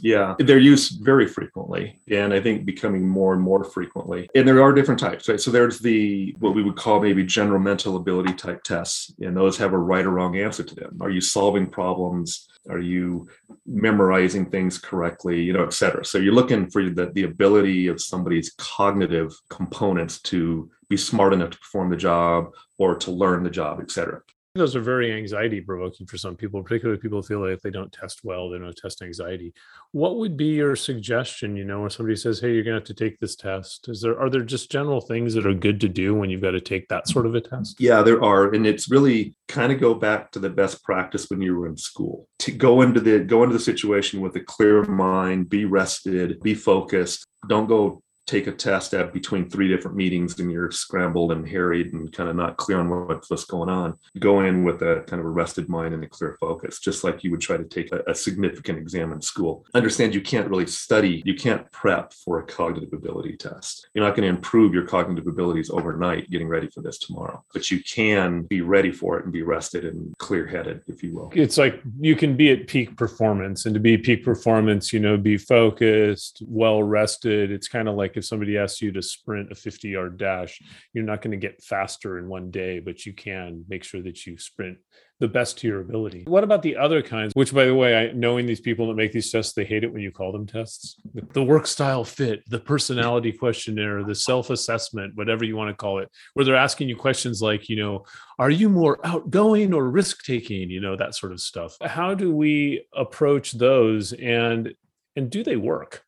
Yeah, 0.00 0.34
they're 0.38 0.58
used 0.58 1.04
very 1.04 1.28
frequently, 1.28 2.00
and 2.10 2.32
I 2.32 2.40
think 2.40 2.64
becoming 2.64 3.06
more 3.06 3.34
and 3.34 3.42
more 3.42 3.62
frequently. 3.62 4.28
And 4.34 4.48
there 4.48 4.62
are 4.62 4.72
different 4.72 4.98
types, 4.98 5.28
right? 5.28 5.40
So 5.40 5.50
there's 5.50 5.78
the 5.78 6.34
what 6.38 6.54
we 6.54 6.62
would 6.62 6.76
call 6.76 7.00
maybe 7.00 7.24
general 7.24 7.60
mental 7.60 7.96
ability 7.96 8.34
type 8.34 8.62
tests, 8.62 9.12
and 9.20 9.36
those 9.36 9.58
have 9.58 9.74
a 9.74 9.78
right 9.78 10.04
or 10.04 10.10
wrong 10.10 10.36
answer 10.38 10.62
to 10.62 10.74
them. 10.74 10.98
Are 11.00 11.10
you 11.10 11.20
solving 11.20 11.66
problems? 11.66 12.48
Are 12.70 12.78
you 12.78 13.28
memorizing 13.66 14.46
things 14.46 14.78
correctly? 14.78 15.42
You 15.42 15.52
know, 15.52 15.64
et 15.64 15.74
cetera. 15.74 16.04
So 16.04 16.18
you're 16.18 16.34
looking 16.34 16.70
for 16.70 16.88
the, 16.88 17.10
the 17.12 17.24
ability 17.24 17.88
of 17.88 18.00
somebody's 18.00 18.54
cognitive 18.56 19.32
components 19.50 20.20
to 20.22 20.70
be 20.88 20.96
smart 20.96 21.32
enough 21.32 21.50
to 21.50 21.58
perform 21.58 21.90
the 21.90 21.96
job 21.96 22.54
or 22.78 22.96
to 22.96 23.10
learn 23.10 23.44
the 23.44 23.50
job, 23.50 23.78
et 23.80 23.90
cetera. 23.90 24.22
Those 24.54 24.76
are 24.76 24.82
very 24.82 25.10
anxiety 25.12 25.62
provoking 25.62 26.06
for 26.06 26.18
some 26.18 26.36
people, 26.36 26.62
particularly 26.62 27.00
people 27.00 27.22
feel 27.22 27.40
like 27.40 27.54
if 27.54 27.62
they 27.62 27.70
don't 27.70 27.90
test 27.90 28.20
well, 28.22 28.50
they 28.50 28.58
don't 28.58 28.76
test 28.76 29.00
anxiety. 29.00 29.54
What 29.92 30.18
would 30.18 30.36
be 30.36 30.48
your 30.48 30.76
suggestion, 30.76 31.56
you 31.56 31.64
know, 31.64 31.80
when 31.80 31.88
somebody 31.88 32.16
says, 32.16 32.38
Hey, 32.38 32.52
you're 32.52 32.62
gonna 32.62 32.76
have 32.76 32.84
to 32.84 32.94
take 32.94 33.18
this 33.18 33.34
test? 33.34 33.88
Is 33.88 34.02
there 34.02 34.20
are 34.20 34.28
there 34.28 34.42
just 34.42 34.70
general 34.70 35.00
things 35.00 35.32
that 35.32 35.46
are 35.46 35.54
good 35.54 35.80
to 35.80 35.88
do 35.88 36.14
when 36.14 36.28
you've 36.28 36.42
got 36.42 36.50
to 36.50 36.60
take 36.60 36.86
that 36.88 37.08
sort 37.08 37.24
of 37.24 37.34
a 37.34 37.40
test? 37.40 37.80
Yeah, 37.80 38.02
there 38.02 38.22
are, 38.22 38.52
and 38.52 38.66
it's 38.66 38.90
really 38.90 39.34
kind 39.48 39.72
of 39.72 39.80
go 39.80 39.94
back 39.94 40.30
to 40.32 40.38
the 40.38 40.50
best 40.50 40.84
practice 40.84 41.30
when 41.30 41.40
you 41.40 41.56
were 41.56 41.66
in 41.66 41.78
school. 41.78 42.28
To 42.40 42.52
go 42.52 42.82
into 42.82 43.00
the 43.00 43.20
go 43.20 43.44
into 43.44 43.54
the 43.54 43.64
situation 43.64 44.20
with 44.20 44.36
a 44.36 44.40
clear 44.40 44.84
mind, 44.84 45.48
be 45.48 45.64
rested, 45.64 46.42
be 46.42 46.54
focused. 46.54 47.26
Don't 47.48 47.68
go 47.68 48.02
take 48.26 48.46
a 48.46 48.52
test 48.52 48.94
at 48.94 49.12
between 49.12 49.50
three 49.50 49.68
different 49.68 49.96
meetings 49.96 50.38
and 50.38 50.50
you're 50.50 50.70
scrambled 50.70 51.32
and 51.32 51.46
harried 51.48 51.92
and 51.92 52.12
kind 52.12 52.28
of 52.28 52.36
not 52.36 52.56
clear 52.56 52.78
on 52.78 52.88
what's 52.88 53.44
going 53.44 53.68
on. 53.68 53.98
Go 54.18 54.40
in 54.40 54.64
with 54.64 54.82
a 54.82 55.04
kind 55.06 55.20
of 55.20 55.26
a 55.26 55.30
rested 55.30 55.68
mind 55.68 55.94
and 55.94 56.04
a 56.04 56.08
clear 56.08 56.36
focus, 56.40 56.78
just 56.78 57.04
like 57.04 57.24
you 57.24 57.30
would 57.30 57.40
try 57.40 57.56
to 57.56 57.64
take 57.64 57.92
a, 57.92 58.02
a 58.06 58.14
significant 58.14 58.78
exam 58.78 59.12
in 59.12 59.20
school. 59.20 59.64
Understand 59.74 60.14
you 60.14 60.20
can't 60.20 60.48
really 60.48 60.66
study, 60.66 61.22
you 61.24 61.34
can't 61.34 61.70
prep 61.72 62.12
for 62.12 62.38
a 62.38 62.44
cognitive 62.44 62.92
ability 62.92 63.36
test. 63.36 63.88
You're 63.94 64.04
not 64.04 64.16
going 64.16 64.28
to 64.28 64.36
improve 64.36 64.72
your 64.72 64.86
cognitive 64.86 65.26
abilities 65.26 65.70
overnight 65.70 66.30
getting 66.30 66.48
ready 66.48 66.68
for 66.68 66.80
this 66.80 66.98
tomorrow, 66.98 67.44
but 67.52 67.70
you 67.70 67.82
can 67.82 68.42
be 68.42 68.60
ready 68.60 68.92
for 68.92 69.18
it 69.18 69.24
and 69.24 69.32
be 69.32 69.42
rested 69.42 69.84
and 69.84 70.16
clear 70.18 70.46
headed, 70.46 70.82
if 70.86 71.02
you 71.02 71.14
will. 71.14 71.30
It's 71.34 71.58
like 71.58 71.82
you 72.00 72.16
can 72.16 72.36
be 72.36 72.50
at 72.50 72.66
peak 72.66 72.96
performance, 72.96 73.66
and 73.66 73.74
to 73.74 73.80
be 73.80 73.98
peak 73.98 74.24
performance, 74.24 74.92
you 74.92 75.00
know, 75.00 75.16
be 75.16 75.36
focused, 75.36 76.42
well 76.46 76.82
rested. 76.82 77.50
It's 77.50 77.68
kind 77.68 77.88
of 77.88 77.96
like 77.96 78.11
if 78.16 78.24
somebody 78.24 78.56
asks 78.58 78.82
you 78.82 78.92
to 78.92 79.02
sprint 79.02 79.52
a 79.52 79.54
50 79.54 79.88
yard 79.88 80.18
dash, 80.18 80.60
you're 80.92 81.04
not 81.04 81.22
going 81.22 81.32
to 81.32 81.36
get 81.36 81.62
faster 81.62 82.18
in 82.18 82.28
one 82.28 82.50
day, 82.50 82.78
but 82.78 83.06
you 83.06 83.12
can 83.12 83.64
make 83.68 83.84
sure 83.84 84.02
that 84.02 84.26
you 84.26 84.38
sprint 84.38 84.78
the 85.22 85.28
best 85.28 85.56
to 85.56 85.68
your 85.68 85.80
ability. 85.80 86.24
What 86.26 86.42
about 86.42 86.62
the 86.62 86.76
other 86.76 87.00
kinds? 87.00 87.32
Which, 87.34 87.54
by 87.54 87.66
the 87.66 87.74
way, 87.74 87.96
I 87.96 88.12
knowing 88.12 88.44
these 88.44 88.60
people 88.60 88.88
that 88.88 88.94
make 88.94 89.12
these 89.12 89.30
tests, 89.30 89.52
they 89.52 89.64
hate 89.64 89.84
it 89.84 89.92
when 89.92 90.02
you 90.02 90.10
call 90.10 90.32
them 90.32 90.48
tests. 90.48 90.96
The 91.32 91.44
work 91.44 91.68
style 91.68 92.02
fit, 92.02 92.42
the 92.48 92.58
personality 92.58 93.30
questionnaire, 93.30 94.02
the 94.02 94.16
self 94.16 94.50
assessment, 94.50 95.14
whatever 95.14 95.44
you 95.44 95.54
want 95.54 95.70
to 95.70 95.76
call 95.76 96.00
it, 96.00 96.08
where 96.34 96.44
they're 96.44 96.56
asking 96.56 96.88
you 96.88 96.96
questions 96.96 97.40
like, 97.40 97.68
you 97.68 97.76
know, 97.76 98.04
are 98.40 98.50
you 98.50 98.68
more 98.68 98.98
outgoing 99.06 99.72
or 99.72 99.88
risk 99.88 100.24
taking? 100.24 100.68
You 100.70 100.80
know, 100.80 100.96
that 100.96 101.14
sort 101.14 101.30
of 101.30 101.40
stuff. 101.40 101.76
How 101.80 102.14
do 102.14 102.34
we 102.34 102.84
approach 102.92 103.52
those, 103.52 104.12
and 104.12 104.74
and 105.14 105.30
do 105.30 105.44
they 105.44 105.56
work? 105.56 106.04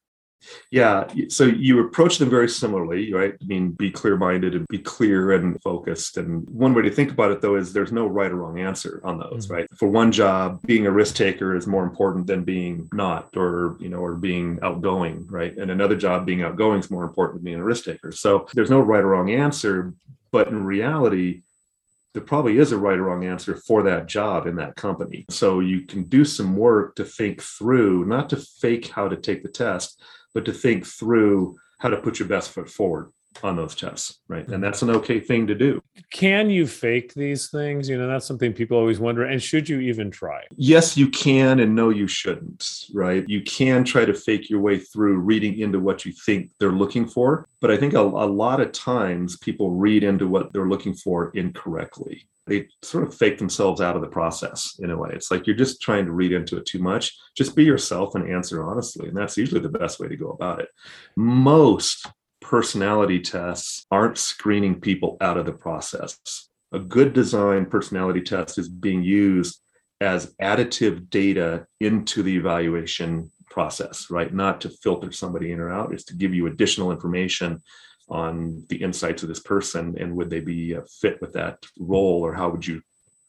Yeah. 0.71 1.07
So 1.29 1.45
you 1.45 1.81
approach 1.87 2.19
them 2.19 2.31
very 2.31 2.49
similarly, 2.49 3.13
right? 3.13 3.35
I 3.41 3.45
mean, 3.45 3.71
be 3.71 3.91
clear 3.91 4.17
minded 4.17 4.55
and 4.55 4.67
be 4.69 4.79
clear 4.79 5.33
and 5.33 5.61
focused. 5.63 6.17
And 6.17 6.49
one 6.49 6.75
way 6.75 6.83
to 6.83 6.91
think 6.91 7.11
about 7.11 7.31
it, 7.31 7.41
though, 7.41 7.57
is 7.57 7.73
there's 7.73 7.93
no 7.93 8.07
right 8.07 8.31
or 8.31 8.37
wrong 8.37 8.59
answer 8.59 9.01
on 9.05 9.19
those, 9.19 9.47
Mhm. 9.47 9.51
right? 9.51 9.69
For 9.77 9.89
one 9.89 10.13
job, 10.13 10.61
being 10.67 10.87
a 10.87 10.91
risk 10.91 11.17
taker 11.17 11.55
is 11.55 11.67
more 11.67 11.85
important 11.85 12.27
than 12.27 12.45
being 12.45 12.89
not, 12.93 13.37
or, 13.37 13.77
you 13.81 13.89
know, 13.89 13.99
or 13.99 14.15
being 14.15 14.59
outgoing, 14.63 15.27
right? 15.29 15.57
And 15.57 15.71
another 15.71 15.97
job, 15.97 16.27
being 16.27 16.43
outgoing 16.43 16.81
is 16.81 16.91
more 16.91 17.05
important 17.05 17.41
than 17.41 17.45
being 17.45 17.61
a 17.61 17.65
risk 17.65 17.85
taker. 17.85 18.13
So 18.13 18.47
there's 18.55 18.71
no 18.71 18.81
right 18.81 19.03
or 19.05 19.09
wrong 19.09 19.31
answer. 19.31 19.93
But 20.33 20.49
in 20.49 20.65
reality, 20.65 21.43
there 22.13 22.23
probably 22.23 22.59
is 22.59 22.71
a 22.71 22.79
right 22.79 22.99
or 22.99 23.05
wrong 23.05 23.25
answer 23.25 23.57
for 23.57 23.83
that 23.83 24.07
job 24.07 24.47
in 24.47 24.55
that 24.57 24.77
company. 24.77 25.25
So 25.31 25.59
you 25.59 25.81
can 25.83 26.05
do 26.05 26.25
some 26.25 26.57
work 26.57 26.95
to 26.97 27.05
think 27.05 27.43
through, 27.43 28.05
not 28.07 28.31
to 28.31 28.37
fake 28.37 28.87
how 28.87 29.09
to 29.09 29.17
take 29.17 29.43
the 29.43 29.49
test, 29.49 30.01
but 30.35 30.45
to 30.45 30.53
think 30.53 30.85
through 30.85 31.57
how 31.79 31.89
to 31.89 31.97
put 31.97 32.19
your 32.19 32.29
best 32.29 32.51
foot 32.51 32.69
forward 32.69 33.13
on 33.43 33.57
those 33.57 33.75
tests, 33.75 34.21
right? 34.29 34.47
And 34.47 34.57
hmm. 34.57 34.61
that's 34.61 34.83
an 34.83 34.91
okay 34.91 35.21
thing 35.21 35.47
to 35.47 35.55
do. 35.55 35.83
Can 36.11 36.51
you 36.51 36.67
fake 36.67 37.15
these 37.15 37.51
things? 37.51 37.89
You 37.89 37.99
know, 37.99 38.07
that's 38.07 38.27
something 38.27 38.53
people 38.53 38.77
always 38.77 39.01
wonder. 39.01 39.25
And 39.25 39.43
should 39.43 39.69
you 39.69 39.81
even 39.81 40.11
try? 40.11 40.43
Yes, 40.57 40.97
you 40.97 41.09
can, 41.09 41.61
and 41.61 41.75
no, 41.75 41.91
you 41.91 42.07
shouldn't, 42.07 42.85
right? 42.93 43.25
You 43.29 43.43
can 43.43 43.85
try 43.85 44.05
to 44.05 44.15
fake 44.15 44.49
your 44.49 44.61
way 44.61 44.79
through 44.79 45.19
reading 45.19 45.59
into 45.59 45.81
what 45.81 46.05
you 46.05 46.13
think 46.13 46.51
they're 46.59 46.73
looking 46.73 47.07
for. 47.07 47.49
But 47.61 47.71
I 47.71 47.77
think 47.77 47.95
a, 47.95 48.01
a 48.01 48.03
lot 48.03 48.61
of 48.61 48.73
times 48.73 49.39
people 49.39 49.71
read 49.71 50.05
into 50.05 50.29
what 50.29 50.53
they're 50.53 50.69
looking 50.69 50.95
for 50.95 51.31
incorrectly. 51.31 52.29
They 52.47 52.69
sort 52.83 53.05
of 53.05 53.15
fake 53.15 53.39
themselves 53.39 53.81
out 53.81 53.97
of 53.97 54.03
the 54.03 54.09
process 54.09 54.79
in 54.79 54.91
a 54.91 54.97
way. 54.99 55.11
It's 55.15 55.31
like 55.31 55.47
you're 55.47 55.57
just 55.57 55.81
trying 55.81 56.05
to 56.05 56.13
read 56.13 56.33
into 56.33 56.59
it 56.59 56.67
too 56.67 56.79
much. 56.79 57.17
Just 57.35 57.57
be 57.57 57.65
yourself 57.65 58.15
and 58.15 58.31
answer 58.31 58.63
honestly. 58.63 59.09
And 59.09 59.17
that's 59.17 59.39
usually 59.39 59.63
the 59.63 59.71
best 59.71 59.99
way 59.99 60.09
to 60.09 60.17
go 60.17 60.29
about 60.29 60.61
it. 60.61 60.69
Most 61.17 62.07
personality 62.45 63.19
tests 63.19 63.87
aren't 63.91 64.19
screening 64.19 64.79
people 64.79 65.17
out 65.23 65.39
of 65.39 65.47
the 65.47 65.53
process. 65.53 66.19
A 66.73 66.79
good 66.79 67.15
design 67.15 67.65
personality 67.65 68.21
test 68.21 68.59
is 68.59 68.69
being 68.69 69.03
used 69.03 69.61
as 70.03 70.35
additive 70.43 71.09
data 71.09 71.67
into 71.81 72.23
the 72.23 72.37
evaluation 72.37 73.31
process, 73.49 74.11
right? 74.11 74.33
Not 74.33 74.61
to 74.61 74.69
filter 74.69 75.11
somebody 75.11 75.53
in 75.53 75.61
or 75.61 75.73
out, 75.73 75.95
it's 75.95 76.05
to 76.05 76.15
give 76.15 76.35
you 76.35 76.47
additional 76.47 76.93
information 76.93 77.63
on 78.11 78.63
the 78.69 78.77
insights 78.77 79.23
of 79.23 79.31
this 79.31 79.41
person 79.41 79.97
and 79.99 80.15
would 80.15 80.29
they 80.29 80.41
be 80.41 80.77
fit 81.01 81.19
with 81.23 81.33
that 81.33 81.65
role 81.79 82.21
or 82.21 82.35
how 82.35 82.51
would 82.51 82.67
you 82.67 82.83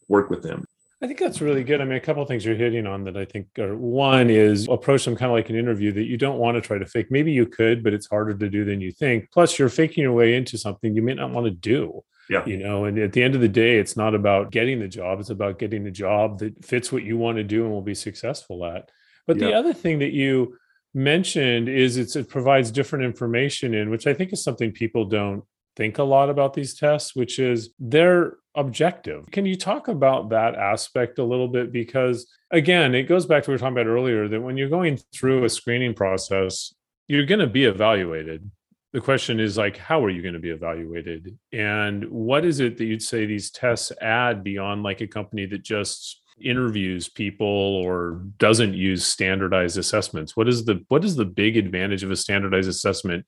work 0.10 0.30
with 0.30 0.44
them? 0.44 0.66
I 1.06 1.08
think 1.08 1.20
that's 1.20 1.40
really 1.40 1.64
good. 1.64 1.82
I 1.82 1.86
mean, 1.86 1.98
a 1.98 2.00
couple 2.00 2.24
of 2.24 2.28
things 2.28 2.44
you're 2.44 2.56
hitting 2.56 2.88
on 2.88 3.04
that 3.04 3.16
I 3.16 3.26
think 3.26 3.60
are 3.60 3.78
one 3.78 4.32
is 4.32 4.68
approach 4.68 5.06
them 5.06 5.16
kind 5.16 5.30
of 5.30 5.36
like 5.36 5.52
an 5.52 5.56
interview 5.56 5.92
that 5.92 6.06
you 6.06 6.18
don't 6.18 6.40
want 6.40 6.56
to 6.56 6.62
try 6.62 6.80
to 6.80 6.86
fake. 6.88 7.12
Maybe 7.12 7.32
you 7.32 7.46
could, 7.46 7.84
but 7.84 7.94
it's 7.94 8.08
harder 8.08 8.34
to 8.34 8.50
do 8.50 8.66
than 8.66 8.82
you 8.82 8.92
think. 8.92 9.30
Plus, 9.32 9.60
you're 9.60 9.70
faking 9.70 10.02
your 10.02 10.14
way 10.14 10.34
into 10.34 10.58
something 10.58 10.96
you 10.96 11.04
may 11.04 11.14
not 11.14 11.30
want 11.30 11.46
to 11.46 11.52
do. 11.52 12.04
Yeah. 12.28 12.44
You 12.48 12.58
know, 12.58 12.86
and 12.86 12.98
at 12.98 13.14
the 13.14 13.22
end 13.22 13.36
of 13.36 13.42
the 13.42 13.48
day, 13.48 13.78
it's 13.78 13.96
not 13.96 14.16
about 14.16 14.50
getting 14.50 14.80
the 14.80 14.88
job, 14.88 15.20
it's 15.20 15.30
about 15.30 15.60
getting 15.60 15.86
a 15.86 15.92
job 15.92 16.40
that 16.40 16.66
fits 16.66 16.92
what 16.92 17.04
you 17.04 17.20
want 17.20 17.38
to 17.38 17.44
do 17.44 17.66
and 17.66 17.72
will 17.72 17.84
be 17.84 17.94
successful 17.94 18.66
at. 18.66 18.90
But 19.28 19.38
the 19.38 19.54
other 19.54 19.76
thing 19.76 20.00
that 20.00 20.12
you 20.12 20.58
mentioned 20.96 21.70
is 21.70 21.98
it's, 21.98 22.16
it 22.16 22.30
provides 22.30 22.72
different 22.72 23.06
information 23.06 23.76
in, 23.76 23.92
which 23.92 24.08
I 24.08 24.16
think 24.16 24.34
is 24.34 24.44
something 24.44 24.72
people 24.72 25.06
don't 25.06 25.44
think 25.76 25.98
a 25.98 26.04
lot 26.04 26.30
about 26.30 26.54
these 26.54 26.74
tests, 26.74 27.16
which 27.16 27.40
is 27.40 27.72
they're 27.80 28.38
objective. 28.56 29.30
Can 29.32 29.46
you 29.46 29.56
talk 29.56 29.88
about 29.88 30.30
that 30.30 30.56
aspect 30.56 31.20
a 31.20 31.24
little 31.24 31.48
bit? 31.48 31.72
Because 31.72 32.28
again, 32.52 32.96
it 32.96 33.04
goes 33.04 33.26
back 33.26 33.44
to 33.44 33.52
what 33.52 33.54
we 33.54 33.56
were 33.56 33.60
talking 33.60 33.78
about 33.78 33.88
earlier 33.88 34.28
that 34.28 34.42
when 34.42 34.58
you're 34.58 34.70
going 34.70 34.98
through 35.14 35.44
a 35.44 35.50
screening 35.50 35.94
process, 35.94 36.74
you're 37.08 37.26
going 37.26 37.40
to 37.40 37.48
be 37.48 37.66
evaluated. 37.66 38.50
The 38.94 39.02
question 39.02 39.42
is 39.42 39.58
like, 39.58 39.76
how 39.76 40.04
are 40.06 40.10
you 40.10 40.22
going 40.22 40.36
to 40.36 40.40
be 40.40 40.52
evaluated? 40.52 41.38
And 41.52 42.10
what 42.10 42.46
is 42.46 42.62
it 42.62 42.78
that 42.78 42.86
you'd 42.86 43.04
say 43.04 43.26
these 43.26 43.52
tests 43.52 43.92
add 44.02 44.44
beyond 44.44 44.84
like 44.84 45.02
a 45.02 45.08
company 45.08 45.46
that 45.48 45.64
just 45.64 46.22
interviews 46.42 47.10
people 47.10 47.48
or 47.48 48.22
doesn't 48.38 48.74
use 48.74 49.06
standardized 49.06 49.78
assessments? 49.78 50.38
What 50.38 50.48
is 50.48 50.64
the 50.64 50.84
what 50.88 51.04
is 51.04 51.18
the 51.18 51.26
big 51.26 51.58
advantage 51.58 52.04
of 52.04 52.12
a 52.12 52.16
standardized 52.16 52.70
assessment 52.70 53.26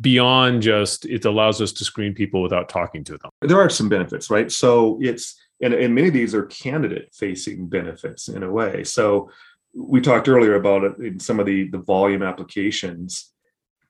beyond 0.00 0.62
just 0.62 1.04
it 1.04 1.24
allows 1.24 1.60
us 1.60 1.72
to 1.72 1.84
screen 1.84 2.14
people 2.14 2.42
without 2.42 2.68
talking 2.68 3.04
to 3.04 3.18
them? 3.18 3.30
there 3.40 3.60
are 3.60 3.70
some 3.70 3.88
benefits, 3.88 4.30
right? 4.30 4.50
So 4.50 4.98
it's 5.00 5.40
and, 5.60 5.74
and 5.74 5.94
many 5.94 6.08
of 6.08 6.14
these 6.14 6.34
are 6.34 6.44
candidate 6.46 7.10
facing 7.12 7.66
benefits 7.66 8.28
in 8.28 8.42
a 8.44 8.50
way. 8.50 8.84
So 8.84 9.30
we 9.74 10.00
talked 10.00 10.28
earlier 10.28 10.54
about 10.54 10.84
it 10.84 10.98
in 10.98 11.18
some 11.18 11.40
of 11.40 11.46
the 11.46 11.68
the 11.68 11.78
volume 11.78 12.22
applications. 12.22 13.32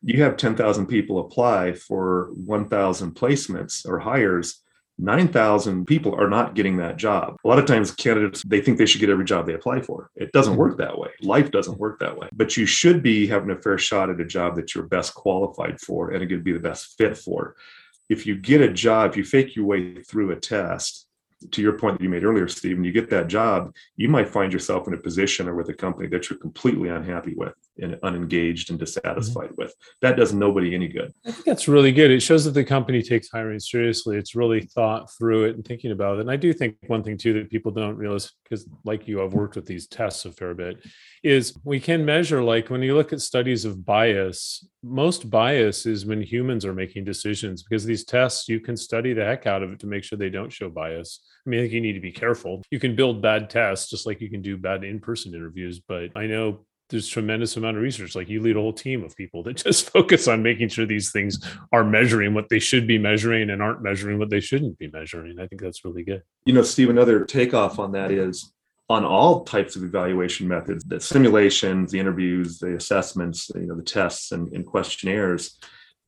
You 0.02 0.22
have 0.22 0.36
10,000 0.36 0.86
people 0.86 1.18
apply 1.18 1.72
for 1.72 2.30
1,000 2.44 3.16
placements 3.16 3.84
or 3.84 3.98
hires. 3.98 4.62
9,000 4.98 5.86
people 5.86 6.14
are 6.14 6.28
not 6.28 6.54
getting 6.54 6.76
that 6.78 6.96
job. 6.96 7.36
A 7.44 7.48
lot 7.48 7.58
of 7.58 7.66
times 7.66 7.92
candidates 7.92 8.42
they 8.42 8.60
think 8.60 8.78
they 8.78 8.86
should 8.86 9.00
get 9.00 9.10
every 9.10 9.24
job 9.24 9.46
they 9.46 9.54
apply 9.54 9.80
for. 9.80 10.10
It 10.16 10.32
doesn't 10.32 10.54
mm-hmm. 10.54 10.60
work 10.60 10.78
that 10.78 10.98
way. 10.98 11.10
Life 11.22 11.50
doesn't 11.50 11.78
work 11.78 12.00
that 12.00 12.16
way. 12.16 12.28
But 12.32 12.56
you 12.56 12.66
should 12.66 13.02
be 13.02 13.26
having 13.26 13.50
a 13.50 13.60
fair 13.60 13.78
shot 13.78 14.10
at 14.10 14.20
a 14.20 14.24
job 14.24 14.56
that 14.56 14.74
you're 14.74 14.84
best 14.84 15.14
qualified 15.14 15.80
for 15.80 16.10
and 16.10 16.18
going 16.18 16.40
to 16.40 16.44
be 16.44 16.52
the 16.52 16.58
best 16.58 16.96
fit 16.98 17.16
for 17.16 17.54
if 18.08 18.26
you 18.26 18.36
get 18.36 18.60
a 18.60 18.72
job, 18.72 19.10
if 19.10 19.16
you 19.16 19.24
fake 19.24 19.54
your 19.54 19.66
way 19.66 20.02
through 20.02 20.30
a 20.30 20.36
test, 20.36 21.06
to 21.52 21.62
your 21.62 21.78
point 21.78 21.98
that 21.98 22.02
you 22.02 22.10
made 22.10 22.24
earlier, 22.24 22.48
Steve, 22.48 22.58
Stephen, 22.58 22.84
you 22.84 22.90
get 22.90 23.10
that 23.10 23.28
job, 23.28 23.72
you 23.96 24.08
might 24.08 24.28
find 24.28 24.52
yourself 24.52 24.88
in 24.88 24.94
a 24.94 24.98
position 24.98 25.48
or 25.48 25.54
with 25.54 25.68
a 25.68 25.74
company 25.74 26.08
that 26.08 26.28
you're 26.28 26.38
completely 26.38 26.88
unhappy 26.88 27.34
with 27.36 27.54
and 27.80 27.98
unengaged 28.02 28.70
and 28.70 28.78
mm-hmm. 28.78 28.84
dissatisfied 28.84 29.50
with. 29.56 29.74
That 30.02 30.16
does 30.16 30.32
nobody 30.32 30.74
any 30.74 30.88
good. 30.88 31.12
I 31.26 31.32
think 31.32 31.44
that's 31.44 31.68
really 31.68 31.92
good. 31.92 32.10
It 32.10 32.20
shows 32.20 32.44
that 32.44 32.52
the 32.52 32.64
company 32.64 33.02
takes 33.02 33.30
hiring 33.30 33.60
seriously. 33.60 34.16
It's 34.16 34.34
really 34.34 34.62
thought 34.62 35.10
through 35.16 35.44
it 35.44 35.56
and 35.56 35.64
thinking 35.64 35.92
about 35.92 36.18
it. 36.18 36.22
And 36.22 36.30
I 36.30 36.36
do 36.36 36.52
think 36.52 36.76
one 36.86 37.02
thing 37.02 37.16
too 37.16 37.32
that 37.34 37.50
people 37.50 37.72
don't 37.72 37.96
realize, 37.96 38.32
because 38.44 38.66
like 38.84 39.06
you, 39.06 39.22
I've 39.22 39.34
worked 39.34 39.56
with 39.56 39.66
these 39.66 39.86
tests 39.86 40.24
a 40.24 40.32
fair 40.32 40.54
bit, 40.54 40.84
is 41.22 41.56
we 41.64 41.80
can 41.80 42.04
measure 42.04 42.42
like 42.42 42.70
when 42.70 42.82
you 42.82 42.94
look 42.94 43.12
at 43.12 43.20
studies 43.20 43.64
of 43.64 43.84
bias, 43.84 44.66
most 44.82 45.28
bias 45.28 45.86
is 45.86 46.06
when 46.06 46.22
humans 46.22 46.64
are 46.64 46.74
making 46.74 47.04
decisions 47.04 47.62
because 47.62 47.84
these 47.84 48.04
tests, 48.04 48.48
you 48.48 48.60
can 48.60 48.76
study 48.76 49.12
the 49.12 49.24
heck 49.24 49.46
out 49.46 49.62
of 49.62 49.72
it 49.72 49.80
to 49.80 49.86
make 49.86 50.04
sure 50.04 50.16
they 50.16 50.30
don't 50.30 50.52
show 50.52 50.68
bias. 50.68 51.20
I 51.46 51.50
mean, 51.50 51.60
I 51.60 51.62
think 51.64 51.72
you 51.72 51.80
need 51.80 51.94
to 51.94 52.00
be 52.00 52.12
careful. 52.12 52.62
You 52.70 52.78
can 52.78 52.94
build 52.94 53.22
bad 53.22 53.50
tests 53.50 53.90
just 53.90 54.06
like 54.06 54.20
you 54.20 54.30
can 54.30 54.42
do 54.42 54.56
bad 54.56 54.84
in-person 54.84 55.34
interviews, 55.34 55.80
but 55.80 56.10
I 56.14 56.26
know 56.26 56.66
there's 56.90 57.08
tremendous 57.08 57.56
amount 57.56 57.76
of 57.76 57.82
research 57.82 58.14
like 58.14 58.28
you 58.28 58.40
lead 58.40 58.56
a 58.56 58.60
whole 58.60 58.72
team 58.72 59.04
of 59.04 59.14
people 59.16 59.42
that 59.42 59.56
just 59.64 59.90
focus 59.90 60.28
on 60.28 60.42
making 60.42 60.68
sure 60.68 60.86
these 60.86 61.10
things 61.12 61.38
are 61.72 61.84
measuring 61.84 62.34
what 62.34 62.48
they 62.48 62.58
should 62.58 62.86
be 62.86 62.98
measuring 62.98 63.50
and 63.50 63.62
aren't 63.62 63.82
measuring 63.82 64.18
what 64.18 64.30
they 64.30 64.40
shouldn't 64.40 64.78
be 64.78 64.88
measuring 64.90 65.38
i 65.38 65.46
think 65.46 65.60
that's 65.60 65.84
really 65.84 66.02
good 66.02 66.22
You 66.44 66.54
know, 66.54 66.62
Steve, 66.62 66.90
another 66.90 67.24
takeoff 67.24 67.78
on 67.78 67.92
that 67.92 68.10
is 68.10 68.52
on 68.90 69.04
all 69.04 69.44
types 69.44 69.76
of 69.76 69.82
evaluation 69.84 70.48
methods, 70.48 70.82
the 70.84 70.98
simulations, 70.98 71.92
the 71.92 72.00
interviews, 72.00 72.58
the 72.58 72.74
assessments, 72.74 73.50
you 73.54 73.66
know, 73.66 73.76
the 73.76 73.82
tests 73.82 74.32
and, 74.32 74.50
and 74.54 74.64
questionnaires, 74.64 75.58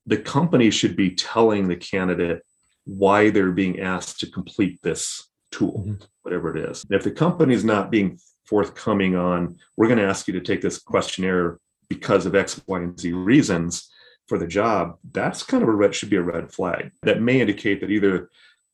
the 0.06 0.16
company 0.16 0.70
should 0.70 0.96
be 0.96 1.10
telling 1.10 1.68
the 1.68 1.76
candidate 1.76 2.40
why 2.86 3.28
they're 3.28 3.52
being 3.52 3.80
asked 3.80 4.18
to 4.20 4.30
complete 4.30 4.80
this 4.82 5.28
tool, 5.52 5.84
Mhm. 5.86 6.06
whatever 6.22 6.56
it 6.56 6.70
is. 6.70 6.82
And 6.88 6.96
if 6.96 7.04
the 7.04 7.10
company's 7.10 7.64
not 7.66 7.90
being 7.90 8.18
forthcoming 8.50 9.14
on, 9.14 9.56
we're 9.76 9.86
going 9.86 9.98
to 9.98 10.04
ask 10.04 10.26
you 10.26 10.34
to 10.34 10.40
take 10.40 10.60
this 10.60 10.78
questionnaire 10.78 11.58
because 11.88 12.26
of 12.26 12.34
X, 12.34 12.60
Y, 12.66 12.78
and 12.78 12.98
Z 12.98 13.12
reasons 13.12 13.88
for 14.28 14.38
the 14.38 14.46
job, 14.46 14.96
that's 15.12 15.42
kind 15.42 15.62
of 15.62 15.68
a 15.68 15.72
red 15.72 15.94
should 15.94 16.10
be 16.10 16.16
a 16.16 16.22
red 16.22 16.52
flag. 16.52 16.90
That 17.02 17.22
may 17.22 17.40
indicate 17.40 17.80
that 17.80 17.90
either 17.90 18.28